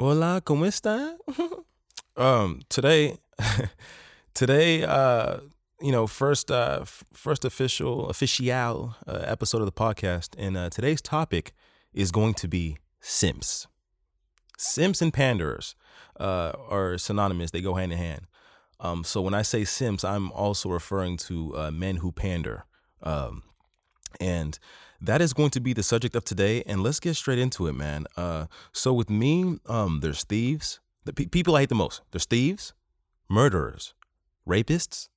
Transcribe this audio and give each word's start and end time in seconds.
Hola, 0.00 0.40
¿cómo 0.44 0.66
está? 0.66 1.16
um, 2.16 2.60
today, 2.68 3.18
today, 4.34 4.82
uh, 4.82 5.38
you 5.80 5.92
know, 5.92 6.06
first, 6.06 6.50
uh, 6.50 6.84
first 7.12 7.44
official, 7.44 8.08
official 8.08 8.96
uh, 9.06 9.24
episode 9.24 9.60
of 9.60 9.66
the 9.66 9.72
podcast, 9.72 10.34
and 10.36 10.56
uh, 10.56 10.70
today's 10.70 11.00
topic 11.00 11.52
is 11.94 12.10
going 12.10 12.34
to 12.34 12.48
be 12.48 12.78
simps. 13.00 13.68
Simps 14.58 15.00
and 15.02 15.12
panderers 15.12 15.76
uh, 16.18 16.52
are 16.68 16.98
synonymous; 16.98 17.52
they 17.52 17.60
go 17.60 17.74
hand 17.74 17.92
in 17.92 17.98
hand. 17.98 18.26
Um, 18.80 19.04
so 19.04 19.20
when 19.20 19.34
I 19.34 19.42
say 19.42 19.64
simps, 19.64 20.02
I'm 20.02 20.32
also 20.32 20.68
referring 20.68 21.16
to 21.28 21.56
uh, 21.56 21.70
men 21.70 21.98
who 21.98 22.10
pander. 22.10 22.64
Um, 23.02 23.44
and 24.20 24.58
that 25.00 25.20
is 25.20 25.32
going 25.32 25.50
to 25.50 25.60
be 25.60 25.72
the 25.72 25.82
subject 25.82 26.14
of 26.14 26.24
today. 26.24 26.62
And 26.66 26.82
let's 26.82 27.00
get 27.00 27.16
straight 27.16 27.38
into 27.38 27.66
it, 27.66 27.74
man. 27.74 28.06
Uh, 28.16 28.46
so 28.72 28.92
with 28.92 29.10
me, 29.10 29.58
um, 29.66 30.00
there's 30.00 30.24
thieves. 30.24 30.80
The 31.04 31.12
pe- 31.12 31.26
people 31.26 31.56
I 31.56 31.60
hate 31.60 31.68
the 31.68 31.74
most. 31.74 32.02
There's 32.12 32.24
thieves, 32.24 32.72
murderers, 33.28 33.94
rapists, 34.46 35.08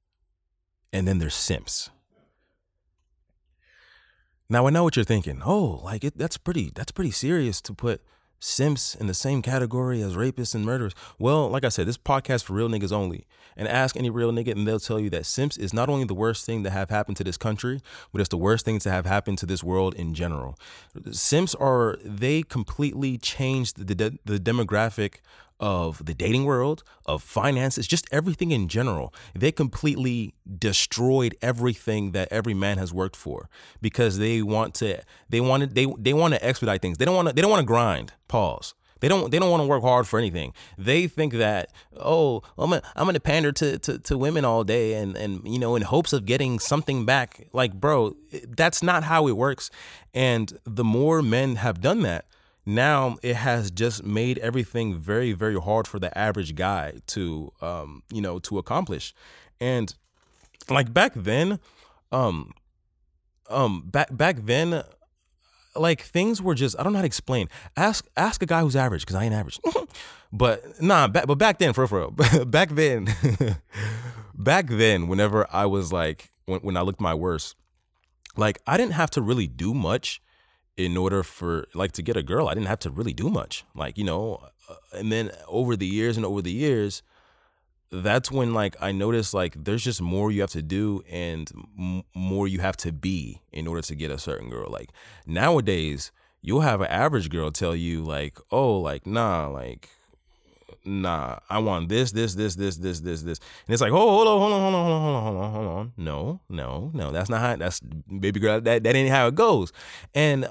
and 0.92 1.08
then 1.08 1.20
there's 1.20 1.36
simps. 1.36 1.92
Now 4.50 4.68
I 4.68 4.70
know 4.70 4.84
what 4.84 4.96
you're 4.96 5.06
thinking. 5.06 5.42
Oh, 5.46 5.82
like 5.84 6.04
it, 6.04 6.18
that's 6.18 6.38
pretty. 6.38 6.72
That's 6.74 6.92
pretty 6.92 7.12
serious 7.12 7.62
to 7.62 7.74
put 7.74 8.02
simps 8.40 8.96
in 8.96 9.08
the 9.08 9.14
same 9.14 9.42
category 9.42 10.02
as 10.02 10.16
rapists 10.16 10.56
and 10.56 10.66
murderers. 10.66 10.94
Well, 11.20 11.50
like 11.50 11.64
I 11.66 11.70
said, 11.70 11.88
this 11.88 11.98
podcast 11.98 12.44
for 12.44 12.54
real 12.54 12.70
niggas 12.70 12.92
only. 12.92 13.26
And 13.58 13.70
ask 13.70 13.96
any 13.96 14.10
real 14.10 14.34
nigga, 14.34 14.52
and 14.52 14.68
they'll 14.68 14.82
tell 14.82 15.00
you 15.00 15.10
that 15.12 15.26
simps 15.26 15.56
is 15.56 15.74
not 15.74 15.88
only 15.88 16.04
the 16.04 16.14
worst 16.14 16.46
thing 16.46 16.64
to 16.66 16.70
have 16.70 16.90
happened 16.90 17.16
to 17.18 17.24
this 17.24 17.38
country, 17.38 17.80
but 18.12 18.20
it's 18.20 18.30
the 18.30 18.38
worst 18.38 18.66
thing 18.66 18.80
to 18.80 18.92
have 18.92 19.06
happened 19.06 19.38
to 19.38 19.46
this 19.46 19.64
world 19.64 19.94
in 19.96 20.14
general. 20.14 20.60
Simps 21.12 21.56
are 21.56 21.98
they 22.04 22.44
completely 22.44 23.18
changed 23.18 23.88
the 23.88 23.96
the, 23.96 24.20
the 24.26 24.40
demographic 24.40 25.20
of 25.66 26.06
the 26.06 26.14
dating 26.14 26.46
world, 26.46 26.84
of 27.08 27.24
finances, 27.24 27.88
just 27.88 28.08
everything 28.12 28.52
in 28.52 28.68
general. 28.68 29.12
They 29.34 29.52
completely 29.52 30.36
destroyed 30.60 31.36
everything 31.42 32.12
that 32.12 32.28
every 32.30 32.54
man 32.54 32.78
has 32.78 32.94
worked 32.94 33.16
for 33.16 33.50
because 33.82 34.20
they 34.20 34.44
want 34.44 34.76
to 34.76 35.02
they 35.28 35.42
wanted 35.42 35.74
they 35.74 35.88
they 35.98 36.14
want 36.14 36.36
to 36.36 36.46
expedite 36.46 36.84
things. 36.84 37.00
They 37.00 37.06
don't 37.06 37.16
want 37.16 37.30
to 37.30 37.34
they 37.34 37.42
don't 37.42 37.50
want 37.50 37.62
to 37.62 37.66
grind. 37.66 38.14
Pause. 38.28 38.76
They 39.00 39.08
don't 39.08 39.32
they 39.32 39.40
don't 39.40 39.50
want 39.50 39.64
to 39.64 39.68
work 39.68 39.82
hard 39.82 40.08
for 40.08 40.20
anything. 40.20 40.54
They 40.78 41.08
think 41.08 41.34
that 41.34 41.72
oh 41.98 42.44
I'm 42.60 42.70
gonna, 42.70 42.84
I'm 42.96 43.08
gonna 43.08 43.20
pander 43.20 43.52
to, 43.54 43.80
to 43.80 43.98
to 43.98 44.20
women 44.20 44.46
all 44.46 44.64
day 44.64 44.94
and 44.94 45.18
and 45.18 45.42
you 45.52 45.58
know 45.58 45.76
in 45.76 45.82
hopes 45.82 46.14
of 46.14 46.26
getting 46.26 46.60
something 46.60 47.06
back. 47.06 47.48
Like 47.54 47.74
bro, 47.74 48.16
that's 48.48 48.84
not 48.84 49.04
how 49.04 49.28
it 49.28 49.36
works. 49.36 49.72
And 50.14 50.60
the 50.64 50.84
more 50.84 51.24
men 51.24 51.56
have 51.56 51.82
done 51.82 52.04
that, 52.04 52.26
now 52.66 53.18
it 53.22 53.36
has 53.36 53.72
just 53.72 54.04
made 54.04 54.38
everything 54.40 54.98
very 54.98 55.34
very 55.34 55.60
hard 55.60 55.88
for 55.88 56.00
the 56.00 56.16
average 56.18 56.56
guy 56.56 56.94
to 57.08 57.52
um 57.62 58.02
you 58.12 58.22
know 58.22 58.40
to 58.40 58.58
accomplish 58.58 59.14
and 59.60 59.96
like 60.70 60.94
back 60.94 61.14
then 61.16 61.60
um 62.12 62.52
um 63.50 63.84
back 63.86 64.16
back 64.16 64.38
then 64.46 64.84
like 65.76 66.02
things 66.02 66.42
were 66.42 66.56
just 66.56 66.78
I 66.80 66.84
don't 66.84 66.94
know 66.94 66.98
how 66.98 67.04
to 67.04 67.08
explain. 67.08 67.50
Ask 67.76 68.08
ask 68.16 68.42
a 68.42 68.46
guy 68.46 68.62
who's 68.62 68.76
average 68.76 69.02
because 69.02 69.16
I 69.16 69.26
ain't 69.26 69.34
average. 69.34 69.60
but 70.34 70.82
nah, 70.82 71.08
back, 71.08 71.28
but 71.28 71.38
back 71.38 71.60
then 71.60 71.74
for 71.74 71.86
real, 71.86 72.12
back 72.46 72.70
then, 72.72 73.08
back 74.36 74.68
then, 74.68 75.08
whenever 75.08 75.48
I 75.52 75.66
was 75.66 75.92
like 75.92 76.32
when 76.46 76.62
when 76.62 76.78
I 76.78 76.82
looked 76.82 77.02
my 77.02 77.14
worst, 77.14 77.56
like 78.38 78.60
I 78.66 78.78
didn't 78.78 78.94
have 78.94 79.10
to 79.12 79.22
really 79.22 79.48
do 79.48 79.74
much 79.74 80.22
in 80.78 80.98
order 80.98 81.24
for 81.24 81.68
like 81.74 81.92
to 81.94 82.02
get 82.02 82.18
a 82.18 82.24
girl. 82.24 82.48
I 82.48 82.54
didn't 82.54 82.68
have 82.68 82.80
to 82.80 82.90
really 82.90 83.14
do 83.14 83.30
much, 83.30 83.66
like 83.76 83.98
you 83.98 84.04
know. 84.04 84.42
Uh, 84.70 84.76
and 84.94 85.12
then 85.12 85.32
over 85.48 85.76
the 85.76 85.86
years 85.86 86.18
and 86.18 86.26
over 86.26 86.42
the 86.42 86.52
years, 86.52 87.04
that's 87.92 88.32
when 88.32 88.54
like 88.54 88.76
I 88.82 88.92
noticed 88.92 89.34
like 89.34 89.64
there's 89.64 89.84
just 89.84 90.02
more 90.02 90.32
you 90.32 90.42
have 90.42 90.52
to 90.52 90.62
do 90.62 91.04
and 91.10 91.52
m- 91.78 92.04
more 92.14 92.48
you 92.48 92.60
have 92.60 92.78
to 92.78 92.92
be 92.92 93.42
in 93.52 93.68
order 93.68 93.82
to 93.84 93.96
get 93.96 94.12
a 94.12 94.18
certain 94.18 94.50
girl. 94.50 94.70
Like 94.70 94.90
nowadays, 95.26 96.12
you'll 96.42 96.62
have 96.62 96.82
an 96.82 96.88
average 96.88 97.30
girl 97.30 97.52
tell 97.52 97.76
you 97.76 98.04
like, 98.04 98.38
"Oh, 98.52 98.80
like 98.80 99.06
nah, 99.06 99.48
like 99.48 99.90
nah, 100.86 101.40
I 101.50 101.60
want 101.60 101.90
this, 101.90 102.12
this, 102.12 102.36
this, 102.36 102.56
this, 102.56 102.78
this, 102.78 103.00
this, 103.00 103.22
this." 103.22 103.40
And 103.68 103.74
it's 103.74 103.82
like, 103.82 103.92
"Oh, 103.92 103.96
hold 103.96 104.28
on, 104.28 104.40
hold 104.40 104.54
on, 104.54 104.62
hold 104.62 104.76
on, 104.76 104.82
hold 104.82 104.96
on, 104.96 105.02
hold 105.02 105.16
on, 105.16 105.24
hold 105.24 105.44
on, 105.44 105.52
hold 105.54 105.78
on. 105.78 105.94
No, 105.98 106.42
no, 106.50 106.92
no. 106.94 107.12
That's 107.12 107.30
not 107.30 107.42
how 107.42 107.56
that's 107.56 107.80
baby 107.80 108.40
girl, 108.40 108.62
that 108.62 108.84
that 108.84 108.96
ain't 108.96 109.10
how 109.10 109.28
it 109.28 109.36
goes." 109.36 109.72
And 110.14 110.48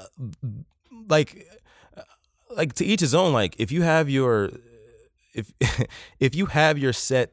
like 1.08 1.46
like 2.56 2.74
to 2.74 2.84
each 2.84 3.00
his 3.00 3.14
own 3.14 3.32
like 3.32 3.56
if 3.58 3.72
you 3.72 3.82
have 3.82 4.08
your 4.08 4.50
if 5.34 5.52
if 6.20 6.34
you 6.34 6.46
have 6.46 6.78
your 6.78 6.92
set 6.92 7.32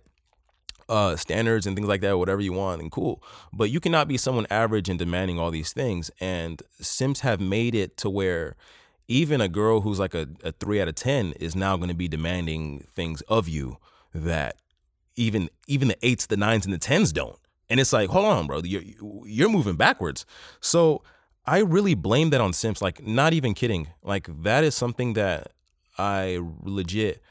uh, 0.91 1.15
standards 1.15 1.65
and 1.65 1.75
things 1.75 1.87
like 1.87 2.01
that, 2.01 2.17
whatever 2.17 2.41
you 2.41 2.51
want, 2.51 2.81
and 2.81 2.91
cool. 2.91 3.23
But 3.53 3.71
you 3.71 3.79
cannot 3.79 4.09
be 4.09 4.17
someone 4.17 4.45
average 4.49 4.89
and 4.89 4.99
demanding 4.99 5.39
all 5.39 5.49
these 5.49 5.71
things. 5.71 6.11
And 6.19 6.61
simps 6.81 7.21
have 7.21 7.39
made 7.39 7.73
it 7.73 7.95
to 7.97 8.09
where 8.09 8.57
even 9.11 9.41
a 9.41 9.47
girl 9.47 9.81
who's 9.81 9.99
like 9.99 10.13
a, 10.15 10.27
a 10.43 10.51
three 10.53 10.81
out 10.81 10.87
of 10.87 10.95
ten 10.95 11.33
is 11.33 11.55
now 11.55 11.75
going 11.77 11.89
to 11.89 11.95
be 11.95 12.07
demanding 12.07 12.87
things 12.93 13.21
of 13.21 13.47
you 13.47 13.77
that 14.13 14.55
even 15.15 15.49
even 15.67 15.89
the 15.89 15.97
eights, 16.01 16.25
the 16.27 16.37
nines, 16.37 16.65
and 16.65 16.73
the 16.73 16.79
tens 16.79 17.11
don't. 17.11 17.37
And 17.69 17.79
it's 17.79 17.93
like, 17.93 18.09
hold 18.09 18.25
on, 18.25 18.47
bro, 18.47 18.61
you're 18.63 18.83
you're 19.25 19.49
moving 19.49 19.75
backwards. 19.75 20.25
So 20.61 21.03
I 21.45 21.59
really 21.59 21.95
blame 21.95 22.29
that 22.29 22.41
on 22.41 22.53
simps. 22.53 22.81
Like, 22.81 23.05
not 23.05 23.33
even 23.33 23.53
kidding. 23.53 23.87
Like 24.01 24.29
that 24.43 24.63
is 24.63 24.75
something 24.75 25.13
that 25.13 25.51
I 25.97 26.39
legit 26.63 27.21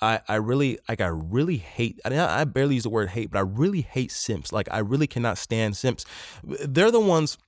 I, 0.00 0.20
I 0.28 0.34
really 0.36 0.78
like 0.88 1.00
I 1.00 1.06
really 1.06 1.56
hate 1.56 2.00
I, 2.04 2.18
I 2.18 2.44
barely 2.44 2.74
use 2.74 2.82
the 2.82 2.90
word 2.90 3.10
hate, 3.10 3.30
but 3.30 3.38
I 3.38 3.42
really 3.42 3.80
hate 3.80 4.12
simps. 4.12 4.52
Like 4.52 4.68
I 4.70 4.78
really 4.78 5.06
cannot 5.06 5.38
stand 5.38 5.76
simps. 5.76 6.04
They're 6.44 6.90
the 6.90 7.00
ones 7.00 7.38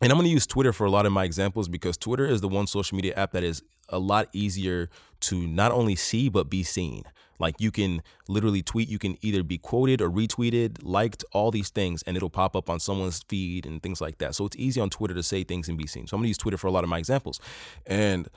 and 0.00 0.10
I'm 0.10 0.16
going 0.16 0.26
to 0.26 0.32
use 0.32 0.46
Twitter 0.46 0.72
for 0.72 0.86
a 0.86 0.90
lot 0.90 1.06
of 1.06 1.12
my 1.12 1.24
examples 1.24 1.68
because 1.68 1.96
Twitter 1.96 2.26
is 2.26 2.40
the 2.40 2.48
one 2.48 2.66
social 2.66 2.96
media 2.96 3.14
app 3.16 3.32
that 3.32 3.44
is 3.44 3.62
a 3.88 3.98
lot 3.98 4.28
easier 4.32 4.88
to 5.20 5.46
not 5.46 5.72
only 5.72 5.94
see 5.94 6.28
but 6.28 6.48
be 6.48 6.62
seen. 6.62 7.04
Like 7.38 7.56
you 7.58 7.70
can 7.70 8.02
literally 8.28 8.62
tweet, 8.62 8.88
you 8.88 8.98
can 8.98 9.16
either 9.22 9.42
be 9.42 9.58
quoted 9.58 10.00
or 10.00 10.10
retweeted, 10.10 10.78
liked, 10.82 11.24
all 11.32 11.50
these 11.50 11.70
things, 11.70 12.02
and 12.02 12.16
it'll 12.16 12.30
pop 12.30 12.54
up 12.54 12.68
on 12.68 12.80
someone's 12.80 13.22
feed 13.28 13.66
and 13.66 13.82
things 13.82 14.00
like 14.00 14.18
that. 14.18 14.34
So 14.34 14.44
it's 14.46 14.56
easy 14.56 14.80
on 14.80 14.90
Twitter 14.90 15.14
to 15.14 15.22
say 15.22 15.42
things 15.44 15.68
and 15.68 15.76
be 15.76 15.86
seen. 15.86 16.06
So 16.06 16.16
I'm 16.16 16.20
gonna 16.20 16.28
use 16.28 16.38
Twitter 16.38 16.58
for 16.58 16.66
a 16.66 16.70
lot 16.70 16.84
of 16.84 16.90
my 16.90 16.98
examples. 16.98 17.40
And 17.86 18.28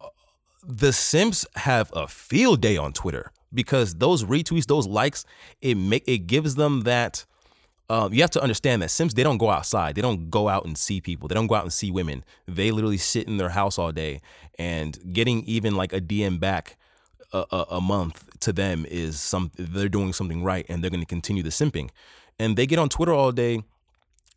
uh, 0.00 0.08
the 0.66 0.92
Simps 0.92 1.46
have 1.56 1.90
a 1.94 2.08
field 2.08 2.62
day 2.62 2.78
on 2.78 2.94
Twitter 2.94 3.32
because 3.52 3.96
those 3.96 4.24
retweets, 4.24 4.66
those 4.66 4.86
likes, 4.86 5.26
it 5.60 5.76
make 5.76 6.04
it 6.06 6.26
gives 6.26 6.54
them 6.56 6.82
that. 6.82 7.26
Um, 7.88 8.12
you 8.12 8.20
have 8.22 8.30
to 8.32 8.42
understand 8.42 8.82
that 8.82 8.90
simps 8.90 9.14
they 9.14 9.22
don't 9.22 9.38
go 9.38 9.50
outside. 9.50 9.94
They 9.94 10.02
don't 10.02 10.28
go 10.28 10.48
out 10.48 10.64
and 10.64 10.76
see 10.76 11.00
people. 11.00 11.28
They 11.28 11.34
don't 11.34 11.46
go 11.46 11.54
out 11.54 11.62
and 11.62 11.72
see 11.72 11.90
women. 11.90 12.24
They 12.46 12.70
literally 12.70 12.96
sit 12.96 13.28
in 13.28 13.36
their 13.36 13.50
house 13.50 13.78
all 13.78 13.92
day, 13.92 14.20
and 14.58 14.98
getting 15.12 15.44
even 15.44 15.76
like 15.76 15.92
a 15.92 16.00
DM 16.00 16.40
back 16.40 16.76
a, 17.32 17.44
a, 17.50 17.66
a 17.72 17.80
month 17.80 18.40
to 18.40 18.52
them 18.52 18.86
is 18.88 19.20
some. 19.20 19.52
They're 19.56 19.88
doing 19.88 20.12
something 20.12 20.42
right, 20.42 20.66
and 20.68 20.82
they're 20.82 20.90
going 20.90 21.00
to 21.00 21.06
continue 21.06 21.42
the 21.42 21.50
simping. 21.50 21.90
And 22.38 22.56
they 22.56 22.66
get 22.66 22.78
on 22.78 22.88
Twitter 22.88 23.14
all 23.14 23.32
day 23.32 23.62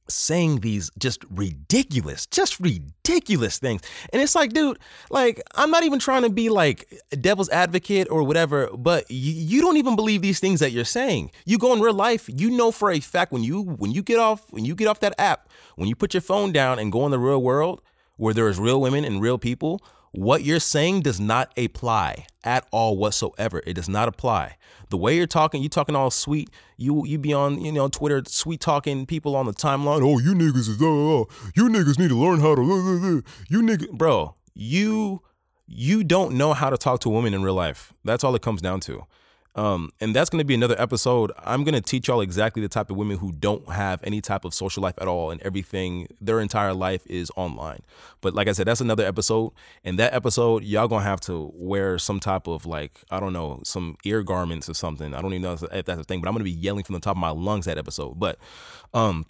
saying 0.10 0.60
these 0.60 0.92
just 0.98 1.24
ridiculous, 1.30 2.26
just 2.26 2.60
ridiculous 2.60 3.60
things. 3.60 3.82
And 4.12 4.22
it's 4.22 4.36
like, 4.36 4.54
dude, 4.54 4.80
like, 5.10 5.42
I'm 5.56 5.72
not 5.72 5.84
even 5.84 6.00
trying 6.00 6.24
to 6.24 6.30
be 6.30 6.50
like 6.50 7.02
devil's 7.22 7.50
advocate 7.50 8.08
or 8.10 8.24
whatever, 8.24 8.70
but 8.76 9.10
you, 9.10 9.34
you 9.34 9.62
don't 9.62 9.78
even 9.78 9.96
believe 9.96 10.22
these 10.22 10.40
things 10.40 10.60
that 10.60 10.72
you're 10.72 10.86
saying. 10.86 11.32
You 11.46 11.58
go 11.58 11.74
in 11.74 11.80
real 11.82 11.94
life, 11.94 12.30
you 12.32 12.50
know 12.50 12.72
for 12.72 12.92
a 12.92 13.00
fact 13.00 13.32
when 13.32 13.44
you 13.44 13.62
when 13.62 13.92
you 13.92 14.04
get 14.04 14.20
off 14.20 14.46
when 14.52 14.66
you 14.66 14.76
get 14.76 14.88
off 14.88 15.00
that 15.02 15.16
app, 15.18 15.50
when 15.76 15.88
you 15.88 15.96
put 15.96 16.14
your 16.14 16.22
phone 16.22 16.52
down 16.52 16.80
and 16.80 16.92
go 16.92 17.06
in 17.06 17.12
the 17.12 17.20
real 17.20 17.42
world 17.42 17.82
where 18.18 18.34
there 18.34 18.50
is 18.50 18.60
real 18.60 18.82
women 18.82 19.06
and 19.06 19.22
real 19.22 19.38
people, 19.38 19.82
what 20.12 20.44
you're 20.44 20.60
saying 20.60 21.02
does 21.02 21.20
not 21.20 21.52
apply 21.58 22.26
at 22.44 22.68
all 22.72 22.98
whatsoever. 22.98 23.62
It 23.66 23.74
does 23.74 23.90
not 23.90 24.08
apply. 24.08 24.58
The 24.90 24.98
way 24.98 25.16
you're 25.16 25.28
talking, 25.28 25.62
you 25.62 25.70
talking 25.70 25.96
all 25.96 26.10
sweet. 26.10 26.50
You 26.78 27.06
you 27.06 27.20
be 27.20 27.34
on 27.34 27.64
you 27.64 27.72
know 27.72 27.88
Twitter 27.90 28.24
sweet 28.26 28.60
talking 28.60 29.06
people 29.06 29.36
on 29.36 29.46
the 29.46 29.54
timeline. 29.54 30.02
Oh, 30.02 30.20
you 30.20 30.34
niggas 30.34 30.68
is 30.68 30.82
uh, 30.82 30.86
uh 30.86 31.26
you 31.56 31.70
niggas 31.70 32.00
need 32.00 32.10
to 32.10 32.18
learn 32.18 32.40
how 32.40 32.56
to 32.56 32.62
uh, 32.62 33.18
uh, 33.18 33.22
you 33.50 33.62
nigga, 33.62 33.92
bro. 33.92 34.36
You 34.54 35.22
you 35.68 36.04
don't 36.04 36.34
know 36.34 36.54
how 36.54 36.70
to 36.72 36.78
talk 36.78 37.00
to 37.02 37.10
a 37.10 37.12
woman 37.12 37.34
in 37.34 37.44
real 37.44 37.54
life. 37.54 37.94
That's 38.04 38.24
all 38.24 38.34
it 38.36 38.42
comes 38.42 38.62
down 38.62 38.80
to. 38.82 39.06
Um, 39.56 39.92
and 40.00 40.16
that's 40.16 40.30
going 40.30 40.40
to 40.40 40.46
be 40.46 40.54
another 40.54 40.80
episode. 40.80 41.32
I'm 41.44 41.64
going 41.64 41.74
to 41.74 41.82
teach 41.82 42.08
y'all 42.08 42.22
exactly 42.22 42.62
the 42.62 42.70
type 42.70 42.90
of 42.90 42.98
women 42.98 43.18
who 43.18 43.32
don't 43.32 43.68
have 43.70 44.00
any 44.04 44.22
type 44.22 44.46
of 44.46 44.54
social 44.54 44.82
life 44.84 44.94
at 45.02 45.08
all 45.08 45.32
and 45.32 45.42
everything, 45.42 46.08
their 46.22 46.40
entire 46.40 46.74
life 46.74 47.06
is 47.08 47.32
online. 47.36 47.82
But 48.22 48.34
like 48.34 48.48
I 48.48 48.52
said, 48.52 48.68
that's 48.68 48.80
another 48.80 49.06
episode. 49.06 49.52
And 49.84 49.98
that 50.00 50.14
episode, 50.14 50.64
y'all 50.64 50.88
going 50.88 51.02
to 51.02 51.10
have 51.10 51.20
to 51.22 51.52
wear 51.56 51.98
some 51.98 52.20
type 52.20 52.48
of 52.48 52.66
like, 52.66 53.02
I 53.10 53.20
don't 53.20 53.34
know, 53.34 53.60
some 53.64 53.98
ear 54.06 54.24
garments 54.24 54.70
or 54.70 54.76
something. 54.76 55.14
I 55.14 55.22
don't 55.22 55.34
even 55.34 55.42
know 55.42 55.54
if 55.54 55.86
that's 55.86 56.00
a 56.00 56.04
thing, 56.04 56.22
but 56.22 56.28
I'm 56.28 56.34
going 56.34 56.46
to 56.46 56.52
be 56.52 56.52
yelling 56.52 56.84
from 56.84 56.94
the 56.94 57.02
top 57.02 57.16
of 57.16 57.22
my 57.22 57.32
lungs 57.32 57.66
that 57.66 57.78
episode. 57.78 58.20
But, 58.20 58.38
um, 58.94 59.26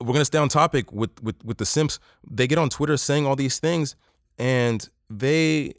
we're 0.00 0.12
gonna 0.12 0.24
stay 0.24 0.38
on 0.38 0.48
topic 0.48 0.92
with 0.92 1.22
with 1.22 1.36
with 1.44 1.58
the 1.58 1.64
simps. 1.64 1.98
They 2.28 2.46
get 2.46 2.58
on 2.58 2.68
Twitter 2.68 2.96
saying 2.96 3.26
all 3.26 3.36
these 3.36 3.58
things, 3.58 3.96
and 4.38 4.86
they 5.08 5.74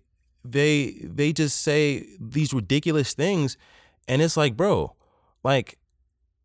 they 0.51 0.97
they 1.01 1.33
just 1.33 1.61
say 1.61 2.05
these 2.19 2.53
ridiculous 2.53 3.13
things 3.13 3.57
and 4.07 4.21
it's 4.21 4.37
like 4.37 4.55
bro 4.55 4.95
like 5.43 5.77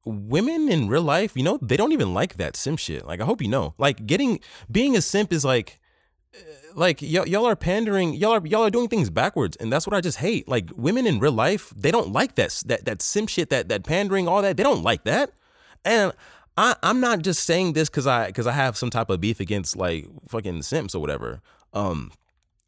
women 0.05 0.69
in 0.69 0.89
real 0.89 1.03
life 1.03 1.33
you 1.35 1.43
know 1.43 1.59
they 1.61 1.77
don't 1.77 1.93
even 1.93 2.15
like 2.15 2.37
that 2.37 2.57
simp 2.57 2.79
shit. 2.79 3.07
Like 3.07 3.21
i 3.21 3.25
hope 3.25 3.43
you 3.43 3.49
know. 3.49 3.75
Like 3.79 4.07
getting 4.07 4.41
being 4.71 4.97
a 4.97 5.03
simp 5.03 5.33
is 5.33 5.45
like 5.45 5.79
like 6.75 7.01
y- 7.03 7.25
y'all 7.27 7.47
are 7.47 7.57
pandering 7.57 8.15
y'all 8.15 8.33
are 8.33 8.47
y'all 8.47 8.63
are 8.63 8.71
doing 8.71 8.89
things 8.89 9.11
backwards 9.11 9.57
and 9.57 9.73
that's 9.73 9.87
what 9.87 9.95
i 9.95 10.01
just 10.01 10.19
hate. 10.19 10.49
Like 10.49 10.71
women 10.77 11.07
in 11.07 11.19
real 11.19 11.33
life 11.33 11.73
they 11.77 11.91
don't 11.91 12.13
like 12.13 12.37
that 12.37 12.63
that 12.67 12.85
that 12.85 13.03
simp 13.03 13.29
shit 13.29 13.51
that 13.51 13.69
that 13.69 13.85
pandering 13.85 14.29
all 14.29 14.43
that. 14.43 14.57
They 14.57 14.63
don't 14.63 14.83
like 14.83 15.05
that. 15.05 15.33
And 15.85 16.13
I, 16.57 16.77
I'm 16.83 17.01
not 17.01 17.23
just 17.23 17.45
saying 17.45 17.73
this 17.73 17.89
because 17.89 18.07
I 18.07 18.27
because 18.27 18.47
I 18.47 18.53
have 18.53 18.77
some 18.77 18.91
type 18.91 19.11
of 19.11 19.21
beef 19.21 19.41
against 19.41 19.77
like 19.77 20.07
fucking 20.29 20.63
simps 20.63 20.95
or 20.95 21.01
whatever. 21.01 21.41
Um, 21.73 22.13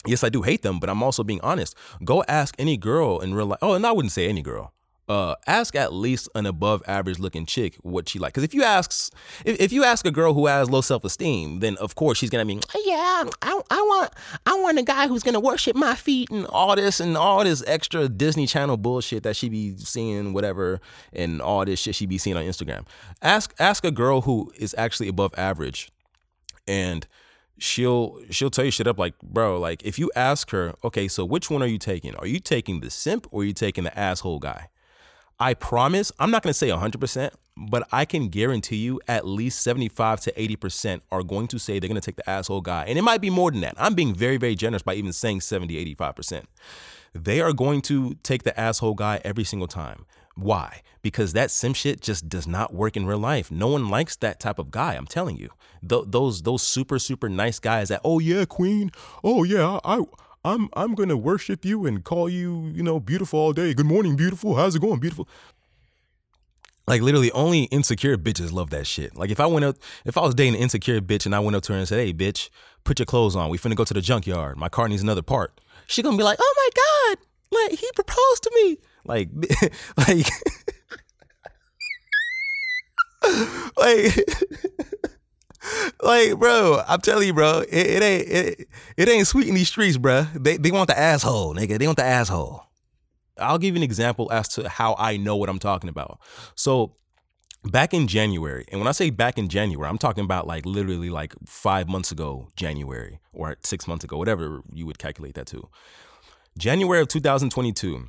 yes, 0.07 0.25
I 0.25 0.29
do 0.29 0.43
hate 0.43 0.63
them, 0.63 0.79
but 0.79 0.91
I'm 0.91 1.03
also 1.03 1.25
being 1.25 1.41
honest. 1.43 1.77
Go 2.05 2.25
ask 2.29 2.55
any 2.59 2.77
girl 2.77 3.21
in 3.21 3.35
real 3.35 3.47
life. 3.47 3.59
Oh, 3.63 3.75
and 3.75 3.87
I 3.87 3.93
wouldn't 3.93 4.13
say 4.13 4.29
any 4.29 4.43
girl 4.43 4.73
uh, 5.09 5.35
ask 5.47 5.75
at 5.75 5.93
least 5.93 6.29
an 6.35 6.47
above 6.47 6.83
average 6.87 7.19
looking 7.19 7.45
chick 7.45 7.77
what 7.83 8.09
she 8.09 8.19
like. 8.19 8.33
Because 8.33 8.45
if 8.45 8.55
you 8.55 8.63
ask, 8.63 9.13
if, 9.45 9.61
if 9.61 9.73
you 9.73 9.85
ask 9.85 10.07
a 10.07 10.11
girl 10.11 10.33
who 10.33 10.47
has 10.47 10.71
low 10.71 10.81
self 10.81 11.05
esteem, 11.05 11.61
then 11.61 11.77
of 11.77 11.95
course 11.95 12.19
she's 12.19 12.31
gonna 12.31 12.47
be, 12.47 12.55
yeah, 12.85 13.25
I, 13.43 13.61
I 13.71 13.83
want, 13.83 14.13
I 14.47 14.55
want 14.61 14.79
a 14.79 14.83
guy 14.83 15.09
who's 15.09 15.23
gonna 15.23 15.41
worship 15.41 15.77
my 15.77 15.95
feet 15.95 16.31
and 16.31 16.47
all 16.47 16.77
this 16.77 17.01
and 17.01 17.17
all 17.17 17.45
this 17.45 17.63
extra 17.67 18.09
Disney 18.09 18.47
Channel 18.47 18.77
bullshit 18.77 19.23
that 19.25 19.37
she 19.37 19.49
be 19.49 19.77
seeing, 19.77 20.33
whatever, 20.33 20.81
and 21.13 21.43
all 21.43 21.65
this 21.65 21.81
shit 21.81 21.95
she 21.95 22.07
be 22.07 22.19
seeing 22.19 22.37
on 22.37 22.45
Instagram. 22.45 22.87
Ask, 23.21 23.55
ask 23.59 23.85
a 23.85 23.91
girl 23.91 24.23
who 24.23 24.53
is 24.57 24.75
actually 24.79 25.09
above 25.09 25.35
average, 25.37 25.91
and 26.67 27.07
she'll 27.59 28.19
she'll 28.31 28.51
tell 28.51 28.65
you 28.65 28.71
shit 28.71 28.87
up 28.87 28.99
like 28.99 29.15
bro 29.23 29.59
like 29.59 29.83
if 29.85 29.99
you 29.99 30.11
ask 30.17 30.51
her 30.51 30.75
okay 30.83 31.07
so 31.07 31.25
which 31.25 31.51
one 31.51 31.63
are 31.63 31.67
you 31.67 31.79
taking 31.79 32.15
are 32.17 32.27
you 32.27 32.41
taking 32.41 32.81
the 32.81 32.91
simp 32.91 33.27
or 33.31 33.43
are 33.43 33.45
you 33.45 33.53
taking 33.53 33.85
the 33.85 33.99
asshole 33.99 34.39
guy 34.39 34.69
I 35.43 35.55
promise, 35.55 36.13
I'm 36.21 36.31
not 36.31 36.45
going 36.45 36.53
to 36.53 36.59
say 36.59 36.69
100%, 36.69 37.31
but 37.57 37.89
I 37.91 38.05
can 38.05 38.29
guarantee 38.29 38.77
you 38.77 39.01
at 39.09 39.27
least 39.27 39.61
75 39.63 40.21
to 40.21 40.33
80% 40.33 41.01
are 41.11 41.25
going 41.25 41.49
to 41.49 41.59
say 41.59 41.81
they're 41.81 41.89
going 41.89 42.01
to 42.01 42.05
take 42.05 42.15
the 42.15 42.31
asshole 42.31 42.61
guy. 42.61 42.85
And 42.87 42.97
it 42.97 43.03
might 43.03 43.21
be 43.21 43.29
more 43.29 43.51
than 43.51 43.61
that. 43.63 43.75
I'm 43.77 43.95
being 43.95 44.15
very, 44.15 44.37
very 44.37 44.55
generous 44.55 44.83
by 44.83 44.95
even 44.95 45.13
saying 45.13 45.41
70, 45.41 45.95
85%. 45.97 46.45
They 47.13 47.41
are 47.41 47.53
going 47.53 47.83
to 47.83 48.15
take 48.23 48.45
the 48.45 48.59
asshole 48.59 48.95
guy 48.95 49.21
every 49.25 49.43
single 49.43 49.67
time. 49.67 50.07
Why? 50.35 50.83
Because 51.03 51.33
that 51.33 51.51
simp 51.51 51.77
shit 51.77 52.01
just 52.01 52.29
does 52.29 52.47
not 52.47 52.75
work 52.75 52.97
in 52.97 53.07
real 53.07 53.19
life. 53.19 53.51
No 53.51 53.69
one 53.69 53.91
likes 53.91 54.17
that 54.17 54.41
type 54.41 54.59
of 54.59 54.71
guy. 54.71 54.95
I'm 54.95 55.07
telling 55.07 55.37
you. 55.37 55.51
Th- 55.87 56.05
those 56.07 56.43
those 56.43 56.63
super 56.63 56.99
super 56.99 57.29
nice 57.29 57.59
guys 57.59 57.89
that 57.89 58.01
oh 58.05 58.21
yeah 58.21 58.45
queen 58.45 58.93
oh 59.25 59.43
yeah 59.43 59.81
I 59.85 60.05
I'm 60.45 60.69
I'm 60.75 60.95
gonna 60.95 61.17
worship 61.17 61.65
you 61.65 61.87
and 61.87 62.03
call 62.03 62.29
you, 62.29 62.71
you 62.75 62.83
know, 62.83 62.99
beautiful 62.99 63.39
all 63.39 63.53
day. 63.53 63.75
Good 63.75 63.87
morning, 63.87 64.17
beautiful. 64.17 64.55
How's 64.55 64.75
it 64.75 64.81
going, 64.81 65.01
beautiful? 65.01 65.29
Like 66.89 67.01
literally, 67.01 67.31
only 67.33 67.65
insecure 67.65 68.17
bitches 68.17 68.53
love 68.53 68.71
that 68.71 68.87
shit. 68.87 69.17
Like 69.17 69.31
if 69.31 69.39
I 69.39 69.47
went 69.47 69.65
up, 69.65 69.77
if 70.05 70.19
I 70.19 70.23
was 70.23 70.35
dating 70.35 70.57
an 70.57 70.61
insecure 70.61 71.01
bitch 71.01 71.27
and 71.27 71.35
I 71.35 71.39
went 71.39 71.55
up 71.55 71.63
to 71.65 71.73
her 71.73 71.79
and 71.79 71.87
said, 71.87 71.99
"Hey, 71.99 72.13
bitch, 72.13 72.49
put 72.83 72.99
your 72.99 73.07
clothes 73.07 73.37
on. 73.37 73.51
We 73.51 73.59
finna 73.59 73.77
go 73.77 73.85
to 73.85 73.95
the 73.95 74.01
junkyard. 74.01 74.57
My 74.57 74.69
car 74.69 74.89
needs 74.89 75.03
another 75.03 75.23
part." 75.23 75.61
She 75.87 76.03
gonna 76.03 76.17
be 76.17 76.25
like, 76.25 76.39
"Oh 76.41 76.55
my 76.57 77.17
god, 77.17 77.27
like 77.53 77.79
he 77.79 77.89
proposed 77.95 78.43
to 78.43 78.51
me." 78.57 78.79
Like, 79.05 79.31
like, 79.97 80.27
like 83.77 84.29
like, 86.03 86.39
bro, 86.39 86.83
I'm 86.87 87.01
telling 87.01 87.27
you, 87.29 87.35
bro, 87.35 87.61
it, 87.61 87.73
it 87.73 88.03
ain't 88.03 88.29
it, 88.29 88.69
it 88.97 89.09
ain't 89.09 89.27
sweet 89.27 89.49
in 89.49 89.55
these 89.55 89.69
streets, 89.69 89.97
bro. 89.97 90.27
They 90.35 90.57
they 90.57 90.71
want 90.71 90.89
the 90.89 90.99
asshole, 90.99 91.55
nigga. 91.55 91.79
They 91.79 91.87
want 91.87 91.99
the 91.99 92.05
asshole. 92.05 92.65
I'll 93.39 93.59
give 93.59 93.75
you 93.75 93.79
an 93.79 93.83
example 93.83 94.31
as 94.31 94.49
to 94.55 94.69
how 94.69 94.95
I 94.99 95.17
know 95.17 95.37
what 95.37 95.49
I'm 95.49 95.59
talking 95.59 95.89
about. 95.89 96.21
So 96.55 96.97
back 97.65 97.95
in 97.95 98.09
January, 98.09 98.65
and 98.71 98.81
when 98.81 98.89
I 98.89 98.93
say 98.93 99.11
back 99.11 99.39
in 99.39 99.49
January, 99.49 99.89
I'm 99.89 99.99
talking 99.99 100.25
about 100.25 100.47
like 100.47 100.67
literally 100.67 101.11
like 101.11 101.35
five 101.47 101.89
months 101.89 102.11
ago, 102.11 102.49
January, 102.57 103.21
or 103.33 103.57
six 103.65 103.87
months 103.87 104.05
ago, 104.05 104.19
whatever 104.19 104.63
you 104.73 104.87
would 104.87 104.99
calculate 104.99 105.35
that 105.35 105.47
to. 105.49 105.69
January 106.59 107.01
of 107.01 107.09
2022, 107.09 108.09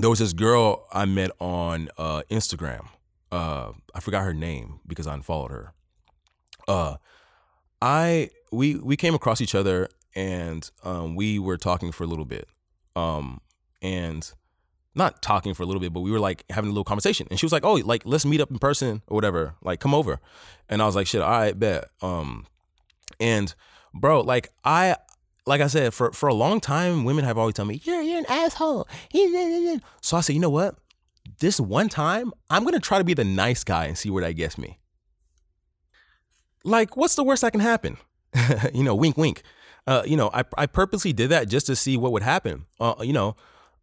there 0.00 0.10
was 0.10 0.18
this 0.18 0.32
girl 0.32 0.86
I 0.92 1.04
met 1.04 1.30
on 1.40 1.88
uh, 1.98 2.22
Instagram. 2.30 2.88
Uh, 3.30 3.72
I 3.94 4.00
forgot 4.00 4.24
her 4.24 4.34
name 4.34 4.80
because 4.86 5.06
I 5.06 5.14
unfollowed 5.14 5.50
her 5.50 5.74
uh 6.68 6.96
I 7.82 8.30
we 8.52 8.76
we 8.76 8.96
came 8.96 9.14
across 9.14 9.40
each 9.40 9.54
other 9.54 9.88
and 10.14 10.70
um 10.84 11.16
we 11.16 11.38
were 11.38 11.56
talking 11.56 11.90
for 11.90 12.04
a 12.04 12.06
little 12.06 12.24
bit. 12.24 12.46
Um 12.94 13.40
and 13.82 14.30
not 14.94 15.22
talking 15.22 15.54
for 15.54 15.62
a 15.62 15.66
little 15.66 15.80
bit, 15.80 15.92
but 15.92 16.00
we 16.00 16.10
were 16.10 16.18
like 16.18 16.44
having 16.50 16.68
a 16.68 16.72
little 16.72 16.84
conversation. 16.84 17.28
And 17.30 17.38
she 17.38 17.46
was 17.46 17.52
like, 17.52 17.64
"Oh, 17.64 17.74
like 17.74 18.02
let's 18.04 18.24
meet 18.26 18.40
up 18.40 18.50
in 18.50 18.58
person 18.58 19.02
or 19.06 19.14
whatever. 19.14 19.54
Like 19.62 19.80
come 19.80 19.94
over." 19.94 20.20
And 20.68 20.82
I 20.82 20.86
was 20.86 20.96
like, 20.96 21.06
"Shit, 21.06 21.22
all 21.22 21.30
right, 21.30 21.58
bet." 21.58 21.88
Um 22.02 22.46
and 23.18 23.54
bro, 23.94 24.20
like 24.20 24.50
I 24.64 24.96
like 25.48 25.60
I 25.60 25.66
said, 25.66 25.94
for 25.94 26.12
for 26.12 26.28
a 26.28 26.34
long 26.34 26.60
time, 26.60 27.04
women 27.04 27.24
have 27.24 27.38
always 27.38 27.54
told 27.54 27.68
me, 27.68 27.80
"You're 27.84 28.02
you're 28.02 28.18
an 28.18 28.26
asshole." 28.28 28.86
So 30.02 30.16
I 30.16 30.20
said, 30.20 30.34
"You 30.34 30.40
know 30.40 30.50
what? 30.50 30.76
This 31.40 31.58
one 31.60 31.88
time, 31.88 32.32
I'm 32.50 32.64
gonna 32.64 32.80
try 32.80 32.98
to 32.98 33.04
be 33.04 33.14
the 33.14 33.24
nice 33.24 33.64
guy 33.64 33.86
and 33.86 33.96
see 33.98 34.10
where 34.10 34.24
that 34.24 34.34
gets 34.34 34.58
me." 34.58 34.78
like 36.64 36.96
what's 36.96 37.14
the 37.14 37.24
worst 37.24 37.42
that 37.42 37.52
can 37.52 37.60
happen 37.60 37.96
you 38.74 38.82
know 38.84 38.94
wink 38.94 39.16
wink 39.16 39.42
uh, 39.86 40.02
you 40.04 40.16
know 40.16 40.30
I, 40.32 40.44
I 40.56 40.66
purposely 40.66 41.12
did 41.12 41.30
that 41.30 41.48
just 41.48 41.66
to 41.66 41.76
see 41.76 41.96
what 41.96 42.12
would 42.12 42.22
happen 42.22 42.66
uh, 42.78 42.94
you 43.00 43.12
know 43.12 43.36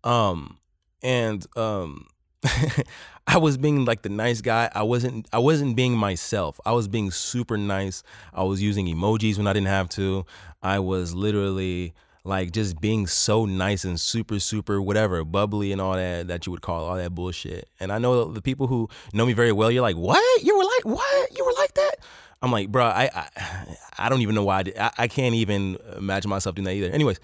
um 0.03 0.59
and 1.01 1.45
um 1.57 2.05
I 3.27 3.37
was 3.37 3.57
being 3.57 3.85
like 3.85 4.03
the 4.03 4.09
nice 4.09 4.41
guy. 4.41 4.69
I 4.73 4.83
wasn't 4.83 5.27
I 5.33 5.39
wasn't 5.39 5.75
being 5.75 5.97
myself. 5.97 6.59
I 6.65 6.73
was 6.73 6.87
being 6.87 7.11
super 7.11 7.57
nice. 7.57 8.03
I 8.33 8.43
was 8.43 8.61
using 8.61 8.87
emojis 8.87 9.37
when 9.37 9.47
I 9.47 9.53
didn't 9.53 9.67
have 9.67 9.89
to. 9.89 10.25
I 10.61 10.79
was 10.79 11.13
literally 11.13 11.93
like 12.23 12.51
just 12.51 12.79
being 12.81 13.07
so 13.07 13.45
nice 13.45 13.83
and 13.83 13.99
super 13.99 14.39
super 14.39 14.81
whatever 14.81 15.23
bubbly 15.23 15.71
and 15.71 15.79
all 15.79 15.93
that 15.93 16.27
that 16.27 16.45
you 16.45 16.51
would 16.51 16.61
call 16.61 16.85
all 16.85 16.95
that 16.95 17.15
bullshit. 17.15 17.69
And 17.79 17.91
I 17.91 17.97
know 17.97 18.25
the 18.25 18.41
people 18.41 18.67
who 18.67 18.89
know 19.13 19.25
me 19.25 19.33
very 19.33 19.51
well. 19.51 19.71
You're 19.71 19.81
like, 19.81 19.97
what? 19.97 20.43
You 20.43 20.57
were 20.57 20.63
like 20.63 20.97
what? 20.97 21.37
You 21.37 21.45
were 21.45 21.53
like 21.57 21.73
that? 21.75 21.95
I'm 22.41 22.51
like, 22.51 22.69
bro, 22.71 22.85
I, 22.85 23.09
I, 23.13 23.77
I 23.97 24.09
don't 24.09 24.21
even 24.21 24.35
know 24.35 24.43
why 24.43 24.59
I, 24.59 24.63
did. 24.63 24.77
I, 24.77 24.91
I 24.99 25.07
can't 25.07 25.35
even 25.35 25.77
imagine 25.97 26.29
myself 26.29 26.55
doing 26.55 26.65
that 26.65 26.73
either. 26.73 26.91
Anyways, 26.91 27.19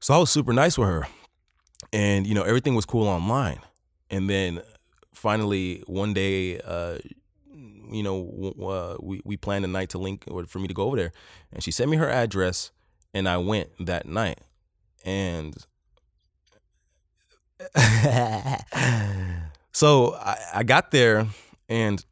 so 0.00 0.14
I 0.14 0.18
was 0.18 0.30
super 0.30 0.52
nice 0.52 0.76
with 0.76 0.88
her, 0.88 1.06
and 1.92 2.26
you 2.26 2.34
know 2.34 2.42
everything 2.42 2.74
was 2.74 2.84
cool 2.84 3.06
online, 3.06 3.60
and 4.10 4.28
then 4.28 4.62
finally 5.14 5.82
one 5.86 6.12
day, 6.12 6.60
uh, 6.60 6.98
you 7.90 8.02
know, 8.02 8.54
uh, 8.62 8.96
we 9.00 9.20
we 9.24 9.36
planned 9.36 9.64
a 9.64 9.68
night 9.68 9.90
to 9.90 9.98
link 9.98 10.24
or 10.28 10.46
for 10.46 10.58
me 10.58 10.68
to 10.68 10.74
go 10.74 10.84
over 10.84 10.96
there, 10.96 11.12
and 11.52 11.62
she 11.62 11.70
sent 11.70 11.90
me 11.90 11.96
her 11.96 12.08
address, 12.08 12.70
and 13.14 13.28
I 13.28 13.38
went 13.38 13.70
that 13.86 14.06
night, 14.06 14.40
and. 15.04 15.54
so 19.72 20.14
I, 20.14 20.38
I 20.54 20.62
got 20.62 20.90
there 20.92 21.26
and 21.68 22.02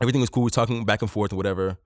everything 0.00 0.20
was 0.20 0.30
cool. 0.30 0.42
We 0.44 0.46
were 0.46 0.50
talking 0.50 0.84
back 0.84 1.02
and 1.02 1.10
forth 1.10 1.32
and 1.32 1.36
whatever. 1.36 1.76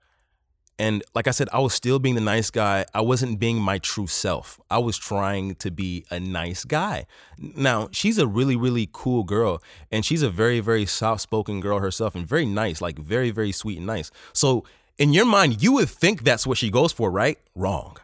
And 0.81 1.03
like 1.13 1.27
I 1.27 1.31
said, 1.31 1.47
I 1.53 1.59
was 1.59 1.75
still 1.75 1.99
being 1.99 2.15
the 2.15 2.21
nice 2.21 2.49
guy. 2.49 2.85
I 2.91 3.01
wasn't 3.01 3.37
being 3.37 3.61
my 3.61 3.77
true 3.77 4.07
self. 4.07 4.59
I 4.71 4.79
was 4.79 4.97
trying 4.97 5.53
to 5.57 5.69
be 5.69 6.05
a 6.09 6.19
nice 6.19 6.63
guy. 6.63 7.05
Now, 7.37 7.89
she's 7.91 8.17
a 8.17 8.25
really, 8.25 8.55
really 8.55 8.89
cool 8.91 9.23
girl. 9.23 9.61
And 9.91 10.03
she's 10.03 10.23
a 10.23 10.29
very, 10.31 10.59
very 10.59 10.87
soft 10.87 11.21
spoken 11.21 11.59
girl 11.59 11.77
herself 11.77 12.15
and 12.15 12.25
very 12.25 12.47
nice, 12.47 12.81
like 12.81 12.97
very, 12.97 13.29
very 13.29 13.51
sweet 13.51 13.77
and 13.77 13.85
nice. 13.85 14.09
So, 14.33 14.65
in 14.97 15.13
your 15.13 15.25
mind, 15.25 15.61
you 15.61 15.73
would 15.73 15.87
think 15.87 16.23
that's 16.23 16.47
what 16.47 16.57
she 16.57 16.71
goes 16.71 16.91
for, 16.91 17.11
right? 17.11 17.37
Wrong. 17.53 17.97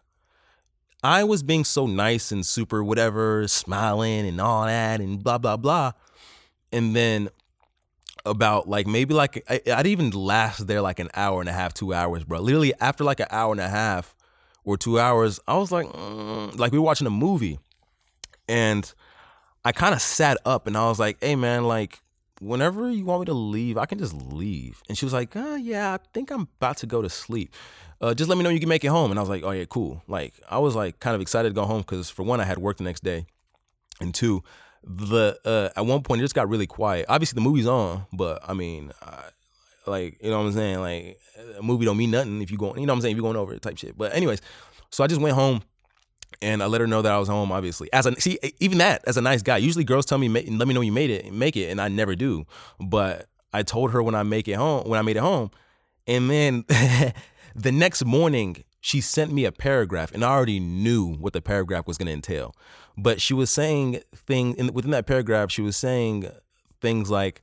I 1.02 1.24
was 1.24 1.42
being 1.42 1.64
so 1.64 1.88
nice 1.88 2.32
and 2.32 2.46
super 2.46 2.84
whatever, 2.84 3.48
smiling 3.48 4.28
and 4.28 4.40
all 4.40 4.68
that 4.68 5.02
and 5.02 5.24
blah, 5.24 5.40
blah, 5.40 5.58
blah. 5.58 5.94
And 6.72 6.96
then 6.96 7.30
about 8.30 8.68
like 8.68 8.88
maybe 8.88 9.14
like 9.14 9.44
I, 9.50 9.62
would 9.78 9.88
even 9.88 10.12
last 10.12 10.68
there 10.68 10.82
like 10.82 11.00
an 11.00 11.10
hour 11.14 11.40
and 11.40 11.50
a 11.50 11.54
half, 11.54 11.74
two 11.74 11.94
hours, 11.94 12.24
bro. 12.24 12.40
Literally 12.40 12.74
after 12.80 13.04
like 13.04 13.20
an 13.20 13.28
hour 13.30 13.52
and 13.52 13.62
a 13.62 13.68
half 13.68 14.16
or 14.64 14.78
two 14.78 15.00
hours, 15.00 15.40
I 15.48 15.58
was 15.58 15.72
like, 15.72 15.88
mm, 15.88 16.58
like 16.58 16.72
we 16.72 16.78
were 16.78 16.86
watching 16.86 17.08
a 17.08 17.12
movie, 17.12 17.60
and 18.48 18.92
I 19.66 19.72
kind 19.72 19.94
of 19.94 20.02
sat 20.02 20.38
up 20.46 20.68
and 20.68 20.78
I 20.78 20.88
was 20.88 21.00
like, 21.00 21.18
hey 21.22 21.36
man, 21.36 21.66
like 21.66 22.02
whenever 22.40 22.90
you 22.90 23.06
want 23.06 23.22
me 23.22 23.26
to 23.26 23.34
leave, 23.34 23.78
I 23.78 23.86
can 23.86 23.98
just 23.98 24.14
leave. 24.14 24.82
And 24.88 24.98
she 24.98 25.06
was 25.06 25.14
like, 25.14 25.36
uh, 25.36 25.58
yeah, 25.60 25.94
I 25.94 26.00
think 26.14 26.32
I'm 26.32 26.48
about 26.58 26.78
to 26.78 26.86
go 26.86 27.02
to 27.02 27.10
sleep. 27.10 27.54
Uh, 28.00 28.14
just 28.14 28.30
let 28.30 28.38
me 28.38 28.44
know 28.44 28.50
you 28.50 28.60
can 28.60 28.70
make 28.70 28.84
it 28.84 28.90
home. 28.90 29.12
And 29.12 29.20
I 29.20 29.24
was 29.24 29.30
like, 29.30 29.44
oh 29.44 29.52
yeah, 29.52 29.66
cool. 29.66 30.04
Like 30.08 30.34
I 30.50 30.60
was 30.60 30.76
like 30.76 31.00
kind 31.00 31.16
of 31.16 31.22
excited 31.22 31.50
to 31.50 31.56
go 31.56 31.66
home 31.66 31.82
because 31.82 32.10
for 32.10 32.24
one, 32.24 32.40
I 32.40 32.46
had 32.46 32.58
work 32.58 32.78
the 32.78 32.84
next 32.84 33.04
day, 33.04 33.26
and 34.00 34.14
two, 34.14 34.44
the 34.84 35.38
uh, 35.46 35.70
at 35.80 35.86
one 35.86 36.02
point 36.02 36.22
it 36.22 36.24
just 36.24 36.36
got 36.36 36.50
really 36.50 36.68
quiet. 36.68 37.06
Obviously 37.10 37.36
the 37.36 37.48
movie's 37.48 37.68
on, 37.68 38.06
but 38.14 38.42
I 38.48 38.54
mean, 38.54 38.92
I, 39.02 39.30
like 39.86 40.18
you 40.22 40.30
know 40.30 40.40
what 40.40 40.48
I'm 40.48 40.54
saying, 40.54 40.80
like 40.80 41.20
a 41.58 41.64
movie 41.64 41.86
don't 41.86 41.98
mean 41.98 42.12
nothing 42.12 42.42
if 42.42 42.52
you 42.52 42.58
go, 42.58 42.76
you 42.76 42.86
know 42.86 42.94
what 42.94 42.98
I'm 42.98 43.02
saying, 43.02 43.14
if 43.14 43.18
you're 43.18 43.24
going 43.24 43.38
over 43.38 43.54
it 43.54 43.62
type 43.62 43.78
shit. 43.78 43.98
But 43.98 44.16
anyways, 44.16 44.42
so 44.90 45.04
I 45.04 45.08
just 45.08 45.22
went 45.22 45.36
home, 45.36 45.62
and 46.42 46.62
I 46.62 46.68
let 46.68 46.82
her 46.82 46.88
know 46.88 47.02
that 47.02 47.12
I 47.12 47.18
was 47.18 47.28
home. 47.28 47.52
Obviously, 47.52 47.92
as 47.94 48.06
a 48.06 48.20
see, 48.20 48.40
even 48.60 48.78
that 48.80 49.04
as 49.08 49.18
a 49.18 49.22
nice 49.22 49.42
guy. 49.42 49.58
Usually, 49.58 49.84
girls 49.84 50.06
tell 50.06 50.18
me, 50.18 50.30
"Let 50.30 50.68
me 50.68 50.74
know 50.74 50.82
you 50.82 50.92
made 50.92 51.10
it, 51.10 51.32
make 51.32 51.56
it," 51.56 51.70
and 51.70 51.82
I 51.82 51.88
never 51.88 52.16
do. 52.16 52.46
But 52.80 53.28
I 53.54 53.64
told 53.64 53.92
her 53.92 54.04
when 54.04 54.16
I 54.16 54.24
make 54.24 54.48
it 54.48 54.54
home, 54.54 54.88
when 54.88 55.00
I 55.00 55.02
made 55.02 55.18
it 55.18 55.22
home, 55.22 55.52
and 56.06 56.30
then 56.30 56.66
the 57.56 57.72
next 57.72 58.06
morning 58.06 58.64
she 58.80 59.02
sent 59.02 59.32
me 59.32 59.46
a 59.46 59.52
paragraph, 59.52 60.12
and 60.14 60.24
I 60.24 60.30
already 60.30 60.60
knew 60.60 61.16
what 61.16 61.34
the 61.34 61.42
paragraph 61.42 61.88
was 61.88 61.98
going 61.98 62.08
to 62.08 62.14
entail. 62.14 62.56
But 62.98 63.22
she 63.22 63.34
was 63.34 63.50
saying 63.50 64.02
things 64.16 64.72
within 64.72 64.92
that 64.92 65.06
paragraph. 65.06 65.52
She 65.52 65.62
was 65.62 65.76
saying 65.76 66.30
things 66.82 67.10
like, 67.10 67.42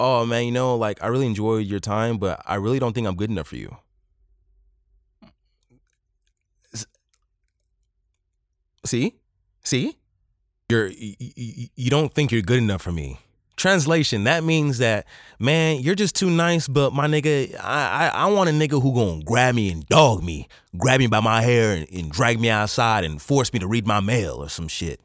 "Oh 0.00 0.24
man, 0.26 0.44
you 0.46 0.52
know, 0.52 0.76
like 0.76 1.02
I 1.02 1.08
really 1.08 1.26
enjoyed 1.26 1.66
your 1.66 1.80
time, 1.80 2.18
but 2.18 2.42
I 2.46 2.56
really 2.56 2.78
don't 2.78 2.92
think 2.94 3.06
I'm 3.06 3.16
good 3.16 3.30
enough 3.30 3.48
for 3.48 3.56
you." 3.56 3.76
See? 8.84 9.16
See? 9.62 9.98
You're 10.70 10.86
you, 10.86 11.68
you 11.76 11.90
don't 11.90 12.14
think 12.14 12.32
you're 12.32 12.42
good 12.42 12.58
enough 12.58 12.82
for 12.82 12.92
me. 12.92 13.18
Translation, 13.58 14.24
that 14.24 14.44
means 14.44 14.78
that, 14.78 15.04
man, 15.40 15.80
you're 15.80 15.96
just 15.96 16.14
too 16.14 16.30
nice, 16.30 16.68
but 16.68 16.92
my 16.92 17.08
nigga, 17.08 17.54
I, 17.60 18.06
I, 18.06 18.22
I 18.22 18.26
want 18.26 18.48
a 18.48 18.52
nigga 18.52 18.80
who 18.80 18.94
gonna 18.94 19.22
grab 19.24 19.56
me 19.56 19.70
and 19.70 19.84
dog 19.86 20.22
me, 20.22 20.46
grab 20.76 21.00
me 21.00 21.08
by 21.08 21.18
my 21.18 21.42
hair 21.42 21.74
and, 21.74 21.86
and 21.92 22.10
drag 22.10 22.40
me 22.40 22.50
outside 22.50 23.04
and 23.04 23.20
force 23.20 23.52
me 23.52 23.58
to 23.58 23.66
read 23.66 23.84
my 23.84 23.98
mail 23.98 24.36
or 24.36 24.48
some 24.48 24.68
shit. 24.68 25.00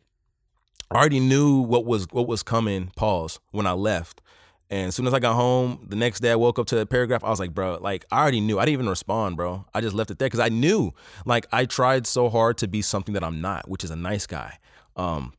I 0.91 0.97
already 0.97 1.19
knew 1.19 1.61
what 1.61 1.85
was 1.85 2.05
what 2.11 2.27
was 2.27 2.43
coming, 2.43 2.91
pause, 2.95 3.39
when 3.51 3.65
I 3.65 3.71
left. 3.71 4.21
And 4.69 4.89
as 4.89 4.95
soon 4.95 5.07
as 5.07 5.13
I 5.13 5.19
got 5.19 5.33
home, 5.33 5.85
the 5.89 5.95
next 5.95 6.19
day 6.19 6.31
I 6.31 6.35
woke 6.35 6.59
up 6.59 6.67
to 6.67 6.75
the 6.75 6.85
paragraph. 6.85 7.23
I 7.23 7.29
was 7.29 7.39
like, 7.39 7.53
bro, 7.53 7.79
like 7.81 8.05
I 8.11 8.21
already 8.21 8.39
knew. 8.39 8.59
I 8.59 8.65
didn't 8.65 8.73
even 8.73 8.89
respond, 8.89 9.35
bro. 9.35 9.65
I 9.73 9.81
just 9.81 9.95
left 9.95 10.11
it 10.11 10.19
there 10.19 10.27
because 10.27 10.39
I 10.39 10.49
knew. 10.49 10.93
Like 11.25 11.47
I 11.51 11.65
tried 11.65 12.05
so 12.05 12.29
hard 12.29 12.57
to 12.59 12.67
be 12.67 12.83
something 12.83 13.13
that 13.13 13.23
I'm 13.23 13.41
not, 13.41 13.67
which 13.67 13.83
is 13.83 13.89
a 13.89 13.95
nice 13.95 14.27
guy. 14.27 14.59
Um, 14.95 15.33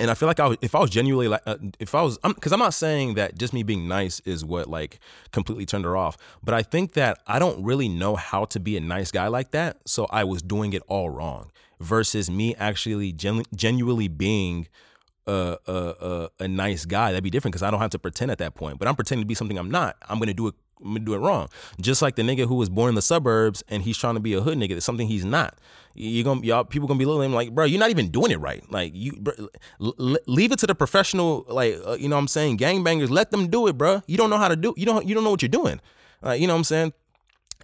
and 0.00 0.10
I 0.10 0.14
feel 0.14 0.26
like 0.26 0.40
I 0.40 0.56
if 0.60 0.74
I 0.74 0.80
was 0.80 0.90
genuinely 0.90 1.28
like, 1.28 1.42
uh, 1.46 1.56
if 1.78 1.94
I 1.94 2.02
was, 2.02 2.18
because 2.18 2.52
I'm, 2.52 2.60
I'm 2.60 2.66
not 2.66 2.74
saying 2.74 3.14
that 3.14 3.38
just 3.38 3.52
me 3.52 3.62
being 3.62 3.86
nice 3.86 4.20
is 4.20 4.44
what 4.44 4.68
like 4.68 4.98
completely 5.30 5.66
turned 5.66 5.84
her 5.84 5.96
off, 5.96 6.16
but 6.42 6.54
I 6.54 6.62
think 6.62 6.94
that 6.94 7.18
I 7.26 7.38
don't 7.38 7.62
really 7.62 7.88
know 7.88 8.16
how 8.16 8.46
to 8.46 8.58
be 8.58 8.76
a 8.76 8.80
nice 8.80 9.10
guy 9.10 9.28
like 9.28 9.50
that. 9.50 9.78
So 9.86 10.06
I 10.10 10.24
was 10.24 10.42
doing 10.42 10.72
it 10.72 10.82
all 10.88 11.10
wrong 11.10 11.52
versus 11.78 12.30
me 12.30 12.54
actually 12.56 13.12
genu- 13.12 13.44
genuinely 13.54 14.08
being 14.08 14.68
a, 15.26 15.58
a, 15.66 16.30
a, 16.40 16.48
nice 16.48 16.84
guy, 16.84 17.12
that'd 17.12 17.22
be 17.22 17.30
different 17.30 17.52
because 17.52 17.62
I 17.62 17.70
don't 17.70 17.80
have 17.80 17.90
to 17.90 17.98
pretend 17.98 18.30
at 18.30 18.38
that 18.38 18.54
point. 18.54 18.78
But 18.78 18.88
I'm 18.88 18.96
pretending 18.96 19.24
to 19.24 19.28
be 19.28 19.34
something 19.34 19.58
I'm 19.58 19.70
not. 19.70 19.96
I'm 20.08 20.18
gonna 20.18 20.34
do 20.34 20.48
it. 20.48 20.54
Do 20.82 21.14
it 21.14 21.18
wrong. 21.18 21.48
Just 21.80 22.00
like 22.02 22.16
the 22.16 22.22
nigga 22.22 22.46
who 22.46 22.54
was 22.54 22.70
born 22.70 22.88
in 22.90 22.94
the 22.94 23.02
suburbs 23.02 23.62
and 23.68 23.82
he's 23.82 23.98
trying 23.98 24.14
to 24.14 24.20
be 24.20 24.34
a 24.34 24.40
hood 24.40 24.56
nigga. 24.58 24.72
It's 24.72 24.86
something 24.86 25.06
he's 25.06 25.24
not. 25.24 25.58
You're 25.94 26.24
gonna 26.24 26.40
y'all 26.42 26.64
people 26.64 26.88
gonna 26.88 26.98
be 26.98 27.04
looking 27.04 27.22
at 27.22 27.26
him 27.26 27.34
like, 27.34 27.54
bro, 27.54 27.64
you're 27.64 27.80
not 27.80 27.90
even 27.90 28.10
doing 28.10 28.30
it 28.30 28.40
right. 28.40 28.64
Like 28.70 28.92
you, 28.94 29.12
bro, 29.12 29.34
l- 29.80 30.16
leave 30.26 30.52
it 30.52 30.58
to 30.60 30.66
the 30.66 30.74
professional. 30.74 31.44
Like 31.48 31.76
uh, 31.84 31.96
you 31.98 32.08
know, 32.08 32.16
what 32.16 32.20
I'm 32.20 32.28
saying, 32.28 32.58
gangbangers, 32.58 33.10
let 33.10 33.30
them 33.30 33.48
do 33.48 33.66
it, 33.66 33.76
bro. 33.76 34.02
You 34.06 34.16
don't 34.16 34.30
know 34.30 34.38
how 34.38 34.48
to 34.48 34.56
do. 34.56 34.72
You 34.76 34.86
don't. 34.86 35.06
You 35.06 35.14
don't 35.14 35.24
know 35.24 35.30
what 35.30 35.42
you're 35.42 35.48
doing. 35.48 35.80
Uh, 36.24 36.32
you 36.32 36.46
know 36.46 36.54
what 36.54 36.58
I'm 36.58 36.64
saying? 36.64 36.92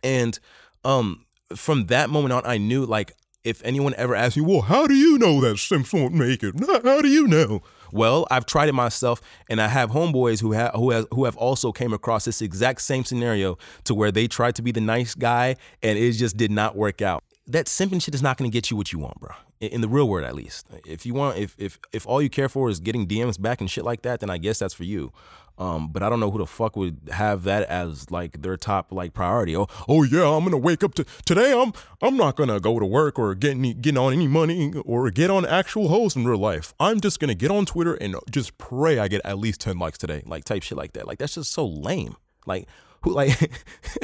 And 0.03 0.39
um, 0.85 1.25
from 1.55 1.87
that 1.87 2.11
moment 2.11 2.33
on, 2.33 2.43
I 2.45 2.59
knew 2.59 2.85
like 2.85 3.13
if 3.45 3.63
anyone 3.65 3.95
ever 3.97 4.15
asks 4.15 4.37
me, 4.37 4.43
well, 4.43 4.63
how 4.63 4.87
do 4.87 4.95
you 4.95 5.19
know 5.19 5.41
that 5.41 5.59
Simps 5.59 5.93
won't 5.93 6.13
make 6.13 6.43
it? 6.43 6.55
How 6.85 7.01
do 7.01 7.09
you 7.09 7.29
know? 7.29 7.63
Well, 7.97 8.27
I've 8.31 8.45
tried 8.45 8.69
it 8.69 8.75
myself, 8.75 9.23
and 9.49 9.59
I 9.59 9.69
have 9.69 9.91
homeboys 9.91 10.43
who 10.43 10.53
have 10.53 10.75
who 10.75 10.91
has 10.91 11.07
who 11.15 11.25
have 11.25 11.35
also 11.39 11.73
came 11.73 11.95
across 11.95 12.27
this 12.27 12.43
exact 12.43 12.83
same 12.83 13.07
scenario 13.07 13.57
to 13.85 13.95
where 13.95 14.13
they 14.13 14.29
tried 14.29 14.55
to 14.57 14.63
be 14.63 14.71
the 14.71 14.83
nice 14.83 15.15
guy, 15.15 15.57
and 15.83 15.99
it 15.99 16.13
just 16.13 16.37
did 16.37 16.51
not 16.51 16.77
work 16.77 17.01
out. 17.01 17.25
That 17.47 17.65
simping 17.65 18.03
shit 18.03 18.15
is 18.15 18.21
not 18.21 18.37
going 18.37 18.51
to 18.51 18.53
get 18.53 18.71
you 18.71 18.77
what 18.77 18.93
you 18.93 18.99
want, 18.99 19.19
bro. 19.19 19.31
In 19.59 19.81
the 19.81 19.89
real 19.89 20.07
world, 20.07 20.27
at 20.27 20.35
least. 20.35 20.67
If 20.87 21.07
you 21.07 21.15
want, 21.15 21.39
if 21.39 21.57
if 21.59 21.79
if 21.93 22.07
all 22.07 22.21
you 22.21 22.29
care 22.29 22.49
for 22.49 22.69
is 22.69 22.79
getting 22.79 23.07
DMs 23.07 23.41
back 23.41 23.61
and 23.61 23.71
shit 23.71 23.85
like 23.85 24.03
that, 24.03 24.21
then 24.21 24.29
I 24.29 24.37
guess 24.37 24.59
that's 24.59 24.75
for 24.75 24.85
you. 24.85 25.13
Um, 25.59 25.89
but 25.89 26.03
I 26.03 26.11
don't 26.11 26.21
know 26.21 26.31
who 26.31 26.39
the 26.39 26.47
fuck 26.47 26.77
would 26.77 27.09
have 27.11 27.45
that 27.45 27.67
as 27.69 28.11
like 28.11 28.43
their 28.43 28.57
top 28.57 28.93
like 28.93 29.15
priority. 29.15 29.57
Oh, 29.57 29.67
oh 29.89 30.03
yeah, 30.03 30.29
I'm 30.29 30.45
gonna 30.45 30.59
wake 30.59 30.85
up 30.85 30.95
to 30.95 31.05
today. 31.25 31.59
I'm 31.59 31.73
I'm 32.03 32.17
not 32.17 32.37
gonna 32.37 32.61
go 32.61 32.79
to 32.79 32.85
work 32.85 33.19
or 33.19 33.35
get 33.35 33.53
any, 33.53 33.73
get 33.73 33.97
on 33.97 34.13
any 34.13 34.29
money 34.29 34.75
or 34.85 35.11
get 35.11 35.31
on 35.31 35.47
actual 35.47 35.89
hoes 35.89 36.15
in 36.15 36.27
real 36.27 36.39
life. 36.39 36.75
I'm 36.79 37.01
just 37.01 37.21
gonna 37.21 37.35
get 37.35 37.51
on 37.51 37.65
Twitter 37.65 37.95
and 37.95 38.17
just 38.31 38.59
pray 38.59 38.99
I 38.99 39.09
get 39.09 39.23
at 39.25 39.39
least 39.39 39.63
ten 39.63 39.79
likes 39.79 39.97
today, 39.97 40.23
like 40.27 40.45
type 40.45 40.63
shit 40.63 40.77
like 40.77 40.93
that. 40.93 41.07
Like 41.07 41.19
that's 41.19 41.35
just 41.35 41.53
so 41.53 41.67
lame. 41.67 42.17
Like 42.45 42.69
who 43.03 43.13
like 43.13 43.51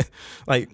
like 0.46 0.70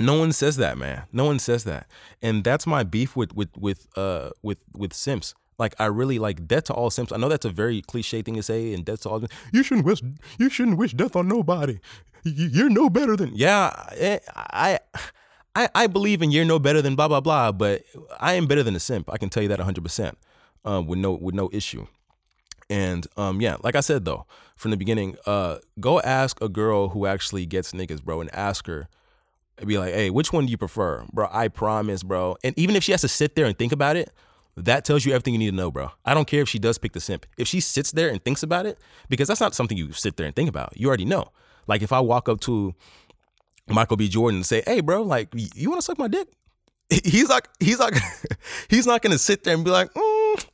no 0.00 0.18
one 0.18 0.32
says 0.32 0.56
that, 0.56 0.78
man. 0.78 1.04
No 1.12 1.24
one 1.24 1.38
says 1.38 1.64
that, 1.64 1.86
and 2.22 2.42
that's 2.44 2.66
my 2.66 2.82
beef 2.82 3.16
with 3.16 3.34
with 3.34 3.50
with 3.56 3.86
uh 3.96 4.30
with 4.42 4.58
with 4.74 4.92
simps. 4.92 5.34
Like 5.58 5.74
I 5.78 5.86
really 5.86 6.18
like 6.18 6.46
death 6.46 6.64
to 6.64 6.72
all 6.72 6.90
simps. 6.90 7.12
I 7.12 7.18
know 7.18 7.28
that's 7.28 7.44
a 7.44 7.50
very 7.50 7.82
cliche 7.82 8.22
thing 8.22 8.34
to 8.36 8.42
say, 8.42 8.72
and 8.72 8.84
death 8.84 9.02
to 9.02 9.10
all. 9.10 9.22
You 9.52 9.62
shouldn't 9.62 9.86
wish. 9.86 10.02
You 10.38 10.48
shouldn't 10.48 10.78
wish 10.78 10.94
death 10.94 11.16
on 11.16 11.28
nobody. 11.28 11.78
You're 12.24 12.70
no 12.70 12.90
better 12.90 13.16
than. 13.16 13.32
Yeah, 13.34 13.72
eh, 13.96 14.18
I, 14.36 14.78
I, 15.54 15.68
I 15.74 15.86
believe 15.86 16.22
in 16.22 16.30
you're 16.30 16.44
no 16.44 16.58
better 16.58 16.82
than 16.82 16.96
blah 16.96 17.08
blah 17.08 17.20
blah. 17.20 17.52
But 17.52 17.84
I 18.18 18.34
am 18.34 18.46
better 18.46 18.62
than 18.62 18.74
a 18.74 18.80
simp. 18.80 19.10
I 19.12 19.18
can 19.18 19.28
tell 19.28 19.42
you 19.42 19.48
that 19.50 19.58
100 19.58 19.82
percent, 19.82 20.18
uh, 20.64 20.82
with 20.86 20.98
no 20.98 21.12
with 21.12 21.34
no 21.34 21.50
issue. 21.52 21.86
And 22.70 23.06
um, 23.16 23.40
yeah, 23.40 23.56
like 23.62 23.74
I 23.76 23.80
said 23.80 24.04
though 24.04 24.26
from 24.56 24.70
the 24.70 24.76
beginning, 24.76 25.16
uh, 25.26 25.56
go 25.80 26.00
ask 26.00 26.40
a 26.40 26.48
girl 26.48 26.90
who 26.90 27.06
actually 27.06 27.46
gets 27.46 27.72
niggas, 27.72 28.02
bro, 28.02 28.20
and 28.20 28.34
ask 28.34 28.66
her. 28.66 28.88
Be 29.66 29.78
like, 29.78 29.92
hey, 29.92 30.10
which 30.10 30.32
one 30.32 30.46
do 30.46 30.50
you 30.50 30.58
prefer, 30.58 31.04
bro? 31.12 31.28
I 31.30 31.48
promise, 31.48 32.02
bro. 32.02 32.36
And 32.42 32.58
even 32.58 32.76
if 32.76 32.84
she 32.84 32.92
has 32.92 33.02
to 33.02 33.08
sit 33.08 33.34
there 33.34 33.44
and 33.44 33.58
think 33.58 33.72
about 33.72 33.96
it, 33.96 34.10
that 34.56 34.84
tells 34.84 35.04
you 35.04 35.12
everything 35.12 35.34
you 35.34 35.38
need 35.38 35.50
to 35.50 35.56
know, 35.56 35.70
bro. 35.70 35.90
I 36.04 36.14
don't 36.14 36.26
care 36.26 36.42
if 36.42 36.48
she 36.48 36.58
does 36.58 36.78
pick 36.78 36.92
the 36.92 37.00
simp. 37.00 37.26
If 37.36 37.48
she 37.48 37.60
sits 37.60 37.92
there 37.92 38.08
and 38.08 38.22
thinks 38.24 38.42
about 38.42 38.66
it, 38.66 38.78
because 39.08 39.28
that's 39.28 39.40
not 39.40 39.54
something 39.54 39.76
you 39.76 39.92
sit 39.92 40.16
there 40.16 40.26
and 40.26 40.34
think 40.34 40.48
about. 40.48 40.76
You 40.76 40.88
already 40.88 41.04
know. 41.04 41.30
Like 41.66 41.82
if 41.82 41.92
I 41.92 42.00
walk 42.00 42.28
up 42.28 42.40
to 42.40 42.74
Michael 43.68 43.96
B. 43.96 44.08
Jordan 44.08 44.38
and 44.38 44.46
say, 44.46 44.62
"Hey, 44.66 44.80
bro, 44.80 45.02
like 45.02 45.28
you 45.34 45.68
want 45.70 45.80
to 45.80 45.84
suck 45.84 45.98
my 45.98 46.08
dick?" 46.08 46.28
He's 47.04 47.28
like, 47.28 47.48
he's 47.60 47.78
like, 47.78 47.94
he's 48.68 48.86
not 48.86 49.02
gonna 49.02 49.18
sit 49.18 49.44
there 49.44 49.54
and 49.54 49.64
be 49.64 49.70
like, 49.70 49.92
mm, 49.94 50.46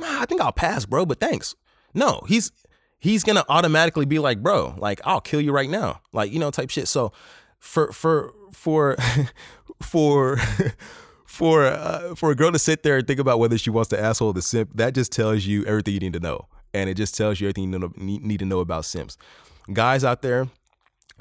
"Nah, 0.00 0.22
I 0.22 0.26
think 0.26 0.40
I'll 0.40 0.52
pass, 0.52 0.84
bro, 0.84 1.06
but 1.06 1.20
thanks." 1.20 1.54
No, 1.94 2.22
he's 2.26 2.50
he's 2.98 3.22
gonna 3.22 3.44
automatically 3.48 4.04
be 4.04 4.18
like, 4.18 4.42
"Bro, 4.42 4.74
like 4.78 5.00
I'll 5.04 5.20
kill 5.20 5.40
you 5.40 5.52
right 5.52 5.70
now," 5.70 6.00
like 6.12 6.32
you 6.32 6.40
know, 6.40 6.50
type 6.50 6.70
shit. 6.70 6.88
So 6.88 7.12
for 7.60 7.92
for 7.92 8.32
for 8.52 8.96
for 9.82 10.38
for 11.26 11.64
uh, 11.66 12.14
for 12.14 12.30
a 12.32 12.34
girl 12.34 12.50
to 12.50 12.58
sit 12.58 12.82
there 12.82 12.96
and 12.96 13.06
think 13.06 13.20
about 13.20 13.38
whether 13.38 13.56
she 13.56 13.70
wants 13.70 13.88
to 13.90 14.00
asshole 14.00 14.32
the 14.32 14.42
simp, 14.42 14.70
that 14.74 14.94
just 14.94 15.12
tells 15.12 15.46
you 15.46 15.64
everything 15.66 15.94
you 15.94 16.00
need 16.00 16.14
to 16.14 16.20
know, 16.20 16.46
and 16.74 16.90
it 16.90 16.94
just 16.94 17.16
tells 17.16 17.40
you 17.40 17.48
everything 17.48 17.72
you 17.72 18.20
need 18.20 18.38
to 18.40 18.46
know 18.46 18.60
about 18.60 18.84
simps. 18.84 19.16
Guys 19.72 20.02
out 20.02 20.22
there, 20.22 20.48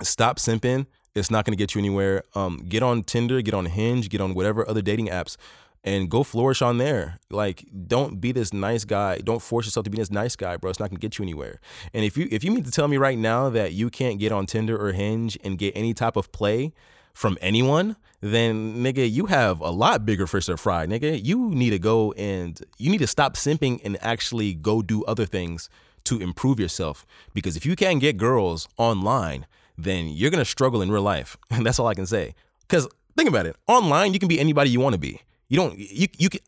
stop 0.02 0.40
simping. 0.40 0.88
It's 1.16 1.30
not 1.30 1.44
going 1.44 1.54
to 1.54 1.62
get 1.62 1.76
you 1.76 1.80
anywhere. 1.80 2.24
Um, 2.36 2.58
get 2.70 2.84
on 2.84 3.04
Tinder, 3.04 3.42
get 3.42 3.54
on 3.54 3.66
Hinge, 3.66 4.10
get 4.10 4.22
on 4.22 4.34
whatever 4.34 4.68
other 4.68 4.82
dating 4.82 5.08
apps, 5.08 5.38
and 5.84 6.10
go 6.10 6.24
flourish 6.24 6.62
on 6.62 6.78
there. 6.78 7.20
Like, 7.30 7.66
don't 7.88 8.20
be 8.20 8.32
this 8.32 8.54
nice 8.54 8.86
guy. 8.86 9.20
Don't 9.20 9.42
force 9.42 9.66
yourself 9.66 9.86
to 9.86 9.90
be 9.90 9.98
this 9.98 10.12
nice 10.12 10.36
guy, 10.36 10.58
bro. 10.58 10.70
It's 10.70 10.80
not 10.80 10.90
gonna 10.90 11.00
get 11.00 11.18
you 11.18 11.24
anywhere. 11.24 11.60
And 11.94 12.04
if 12.04 12.18
you 12.18 12.28
if 12.32 12.44
you 12.44 12.52
mean 12.52 12.64
to 12.64 12.72
tell 12.72 12.88
me 12.88 12.98
right 12.98 13.18
now 13.18 13.50
that 13.50 13.74
you 13.74 13.90
can't 13.90 14.20
get 14.20 14.32
on 14.32 14.46
Tinder 14.46 14.78
or 14.78 14.92
Hinge 14.92 15.38
and 15.44 15.58
get 15.58 15.76
any 15.76 15.94
type 15.94 16.16
of 16.16 16.32
play 16.32 16.74
from 17.14 17.38
anyone, 17.42 17.96
then 18.22 18.84
nigga, 18.84 19.10
you 19.10 19.28
have 19.28 19.62
a 19.62 19.70
lot 19.72 20.06
bigger 20.06 20.28
fish 20.28 20.48
to 20.48 20.58
fry, 20.58 20.86
nigga. 20.86 21.24
You 21.24 21.50
need 21.50 21.72
to 21.72 21.80
go 21.80 22.12
and 22.14 22.60
you 22.78 22.90
need 22.92 23.00
to 23.00 23.08
stop 23.08 23.36
simping 23.36 23.80
and 23.84 23.98
actually 24.02 24.54
go 24.54 24.82
do 24.82 25.04
other 25.06 25.26
things 25.26 25.70
to 26.06 26.20
improve 26.20 26.60
yourself. 26.60 27.06
Because 27.34 27.56
if 27.56 27.66
you 27.66 27.76
can't 27.76 28.02
get 28.02 28.18
girls 28.18 28.68
online, 28.78 29.46
then 29.78 30.10
you're 30.10 30.32
gonna 30.32 30.46
struggle 30.46 30.82
in 30.82 30.92
real 30.92 31.02
life. 31.02 31.38
And 31.50 31.66
that's 31.66 31.80
all 31.80 31.88
I 31.88 31.94
can 31.94 32.06
say. 32.06 32.36
Because 32.62 32.88
think 33.16 33.30
about 33.30 33.46
it, 33.46 33.56
online 33.68 34.14
you 34.14 34.20
can 34.20 34.28
be 34.28 34.40
anybody 34.40 34.70
you 34.70 34.80
want 34.80 34.94
to 34.94 35.00
be. 35.00 35.22
You 35.50 35.58
don't 35.58 35.78
you 35.78 36.08
you 36.18 36.30
can 36.30 36.42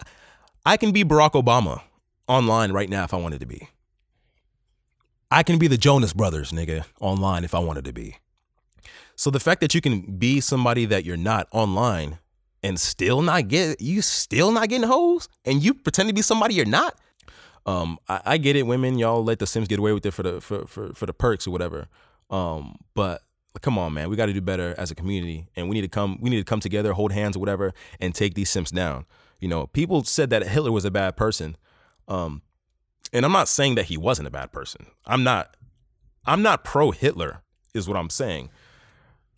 I 0.65 0.77
can 0.77 0.91
be 0.91 1.03
Barack 1.03 1.31
Obama 1.31 1.81
online 2.27 2.71
right 2.71 2.89
now 2.89 3.03
if 3.03 3.13
I 3.13 3.17
wanted 3.17 3.39
to 3.41 3.45
be. 3.45 3.67
I 5.29 5.43
can 5.43 5.57
be 5.57 5.67
the 5.67 5.77
Jonas 5.77 6.13
Brothers, 6.13 6.51
nigga, 6.51 6.85
online 6.99 7.43
if 7.43 7.55
I 7.55 7.59
wanted 7.59 7.85
to 7.85 7.93
be. 7.93 8.17
So 9.15 9.31
the 9.31 9.39
fact 9.39 9.61
that 9.61 9.73
you 9.73 9.81
can 9.81 10.01
be 10.17 10.39
somebody 10.39 10.85
that 10.85 11.05
you're 11.05 11.17
not 11.17 11.47
online 11.51 12.19
and 12.63 12.79
still 12.79 13.21
not 13.21 13.47
get 13.47 13.81
you 13.81 14.01
still 14.01 14.51
not 14.51 14.69
getting 14.69 14.87
hoes 14.87 15.27
and 15.45 15.63
you 15.63 15.73
pretend 15.73 16.09
to 16.09 16.15
be 16.15 16.21
somebody 16.21 16.53
you're 16.53 16.65
not. 16.65 16.95
Um, 17.65 17.99
I, 18.09 18.21
I 18.25 18.37
get 18.37 18.55
it, 18.55 18.63
women, 18.63 18.97
y'all 18.97 19.23
let 19.23 19.39
the 19.39 19.47
simps 19.47 19.67
get 19.67 19.79
away 19.79 19.93
with 19.93 20.05
it 20.05 20.11
for 20.11 20.23
the 20.23 20.41
for 20.41 20.65
for, 20.67 20.93
for 20.93 21.05
the 21.05 21.13
perks 21.13 21.47
or 21.47 21.51
whatever. 21.51 21.87
Um, 22.29 22.77
but 22.93 23.21
come 23.59 23.77
on, 23.77 23.93
man, 23.93 24.09
we 24.09 24.15
got 24.15 24.27
to 24.27 24.33
do 24.33 24.41
better 24.41 24.73
as 24.77 24.91
a 24.91 24.95
community, 24.95 25.47
and 25.55 25.67
we 25.67 25.75
need 25.75 25.81
to 25.81 25.89
come 25.89 26.17
we 26.21 26.29
need 26.29 26.39
to 26.39 26.45
come 26.45 26.59
together, 26.59 26.93
hold 26.93 27.11
hands 27.11 27.35
or 27.35 27.39
whatever, 27.39 27.73
and 27.99 28.15
take 28.15 28.33
these 28.33 28.49
simps 28.49 28.71
down. 28.71 29.05
You 29.39 29.47
know, 29.47 29.67
people 29.67 30.03
said 30.03 30.29
that 30.29 30.47
Hitler 30.47 30.71
was 30.71 30.85
a 30.85 30.91
bad 30.91 31.17
person. 31.17 31.57
Um, 32.07 32.41
and 33.11 33.25
I'm 33.25 33.31
not 33.31 33.47
saying 33.47 33.75
that 33.75 33.85
he 33.85 33.97
wasn't 33.97 34.27
a 34.27 34.31
bad 34.31 34.51
person. 34.51 34.87
I'm 35.05 35.23
not 35.23 35.55
I'm 36.25 36.41
not 36.41 36.63
pro 36.63 36.91
Hitler, 36.91 37.41
is 37.73 37.87
what 37.87 37.97
I'm 37.97 38.09
saying 38.09 38.49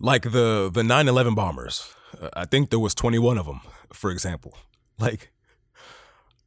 like 0.04 0.24
the 0.24 0.70
the 0.72 0.84
9/11 0.84 1.34
bombers. 1.34 1.96
Uh, 2.22 2.30
I 2.36 2.46
think 2.46 2.70
there 2.70 2.80
was 2.80 2.94
21 2.94 3.40
of 3.40 3.48
them, 3.48 3.62
for 3.92 4.12
example. 4.12 4.56
Like 5.00 5.32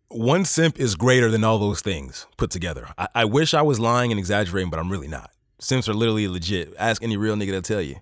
one 0.08 0.44
simp 0.44 0.78
is 0.78 0.94
greater 0.94 1.30
than 1.30 1.42
all 1.42 1.58
those 1.58 1.80
things 1.80 2.26
put 2.37 2.50
together. 2.50 2.88
I, 2.96 3.08
I 3.14 3.25
wish 3.25 3.54
I 3.54 3.62
was 3.62 3.80
lying 3.80 4.12
and 4.12 4.18
exaggerating, 4.20 4.70
but 4.70 4.78
I'm 4.78 4.90
really 4.92 5.08
not. 5.08 5.30
Simps 5.58 5.88
are 5.88 5.94
literally 5.94 6.28
legit. 6.28 6.75
Ask 6.78 7.02
any 7.02 7.16
real 7.16 7.34
nigga, 7.34 7.50
they'll 7.50 7.62
tell 7.62 7.80
you. 7.80 7.96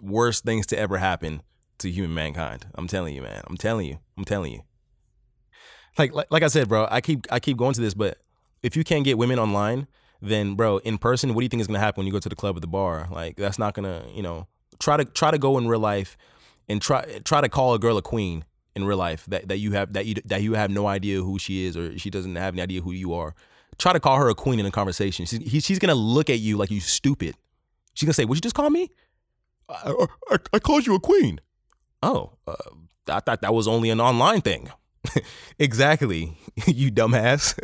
Worst 0.00 0.44
things 0.44 0.66
to 0.66 0.78
ever 0.78 0.98
happen 0.98 1.42
to 1.78 1.90
human 1.90 2.14
mankind. 2.14 2.66
I'm 2.74 2.86
telling 2.86 3.14
you, 3.14 3.22
man. 3.22 3.42
I'm 3.46 3.56
telling 3.56 3.86
you. 3.86 3.98
I'm 4.16 4.24
telling 4.24 4.52
you. 4.52 4.60
Like, 5.98 6.14
like 6.14 6.26
like 6.30 6.42
I 6.42 6.48
said, 6.48 6.68
bro, 6.68 6.86
I 6.90 7.00
keep 7.00 7.26
I 7.30 7.40
keep 7.40 7.56
going 7.56 7.74
to 7.74 7.80
this, 7.80 7.94
but 7.94 8.18
if 8.62 8.76
you 8.76 8.84
can't 8.84 9.04
get 9.04 9.18
women 9.18 9.38
online, 9.38 9.86
then 10.22 10.54
bro, 10.54 10.78
in 10.78 10.98
person, 10.98 11.34
what 11.34 11.40
do 11.40 11.44
you 11.44 11.48
think 11.48 11.60
is 11.60 11.66
gonna 11.66 11.78
happen 11.78 12.00
when 12.00 12.06
you 12.06 12.12
go 12.12 12.18
to 12.18 12.28
the 12.28 12.36
club 12.36 12.56
or 12.56 12.60
the 12.60 12.66
bar? 12.66 13.08
Like 13.10 13.36
that's 13.36 13.58
not 13.58 13.74
gonna, 13.74 14.04
you 14.14 14.22
know, 14.22 14.46
try 14.78 14.96
to 14.96 15.04
try 15.04 15.30
to 15.30 15.38
go 15.38 15.58
in 15.58 15.68
real 15.68 15.80
life 15.80 16.16
and 16.68 16.80
try 16.80 17.20
try 17.24 17.40
to 17.40 17.48
call 17.48 17.74
a 17.74 17.78
girl 17.78 17.96
a 17.96 18.02
queen 18.02 18.44
in 18.76 18.84
real 18.84 18.98
life 18.98 19.26
that, 19.26 19.48
that 19.48 19.58
you 19.58 19.72
have 19.72 19.92
that 19.94 20.06
you 20.06 20.14
that 20.26 20.42
you 20.42 20.54
have 20.54 20.70
no 20.70 20.86
idea 20.86 21.22
who 21.22 21.38
she 21.38 21.66
is 21.66 21.76
or 21.76 21.98
she 21.98 22.10
doesn't 22.10 22.36
have 22.36 22.54
any 22.54 22.62
idea 22.62 22.80
who 22.80 22.92
you 22.92 23.12
are. 23.14 23.34
Try 23.80 23.94
to 23.94 24.00
call 24.00 24.18
her 24.18 24.28
a 24.28 24.34
queen 24.34 24.60
in 24.60 24.66
a 24.66 24.70
conversation. 24.70 25.24
She's, 25.24 25.64
she's 25.64 25.78
gonna 25.78 25.94
look 25.94 26.28
at 26.28 26.38
you 26.38 26.58
like 26.58 26.70
you 26.70 26.80
stupid. 26.80 27.34
She's 27.94 28.06
gonna 28.06 28.12
say, 28.12 28.26
"Would 28.26 28.36
you 28.36 28.42
just 28.42 28.54
call 28.54 28.68
me? 28.68 28.90
I, 29.70 30.06
I, 30.30 30.36
I 30.52 30.58
called 30.58 30.86
you 30.86 30.94
a 30.94 31.00
queen." 31.00 31.40
Oh, 32.02 32.34
uh, 32.46 32.54
I 33.08 33.20
thought 33.20 33.40
that 33.40 33.54
was 33.54 33.66
only 33.66 33.88
an 33.88 33.98
online 33.98 34.42
thing. 34.42 34.68
exactly, 35.58 36.36
you 36.66 36.92
dumbass. 36.92 37.58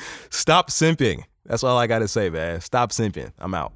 Stop 0.30 0.70
simping. 0.70 1.24
That's 1.44 1.64
all 1.64 1.76
I 1.76 1.88
gotta 1.88 2.06
say, 2.06 2.30
man. 2.30 2.60
Stop 2.60 2.92
simping. 2.92 3.32
I'm 3.36 3.52
out. 3.52 3.72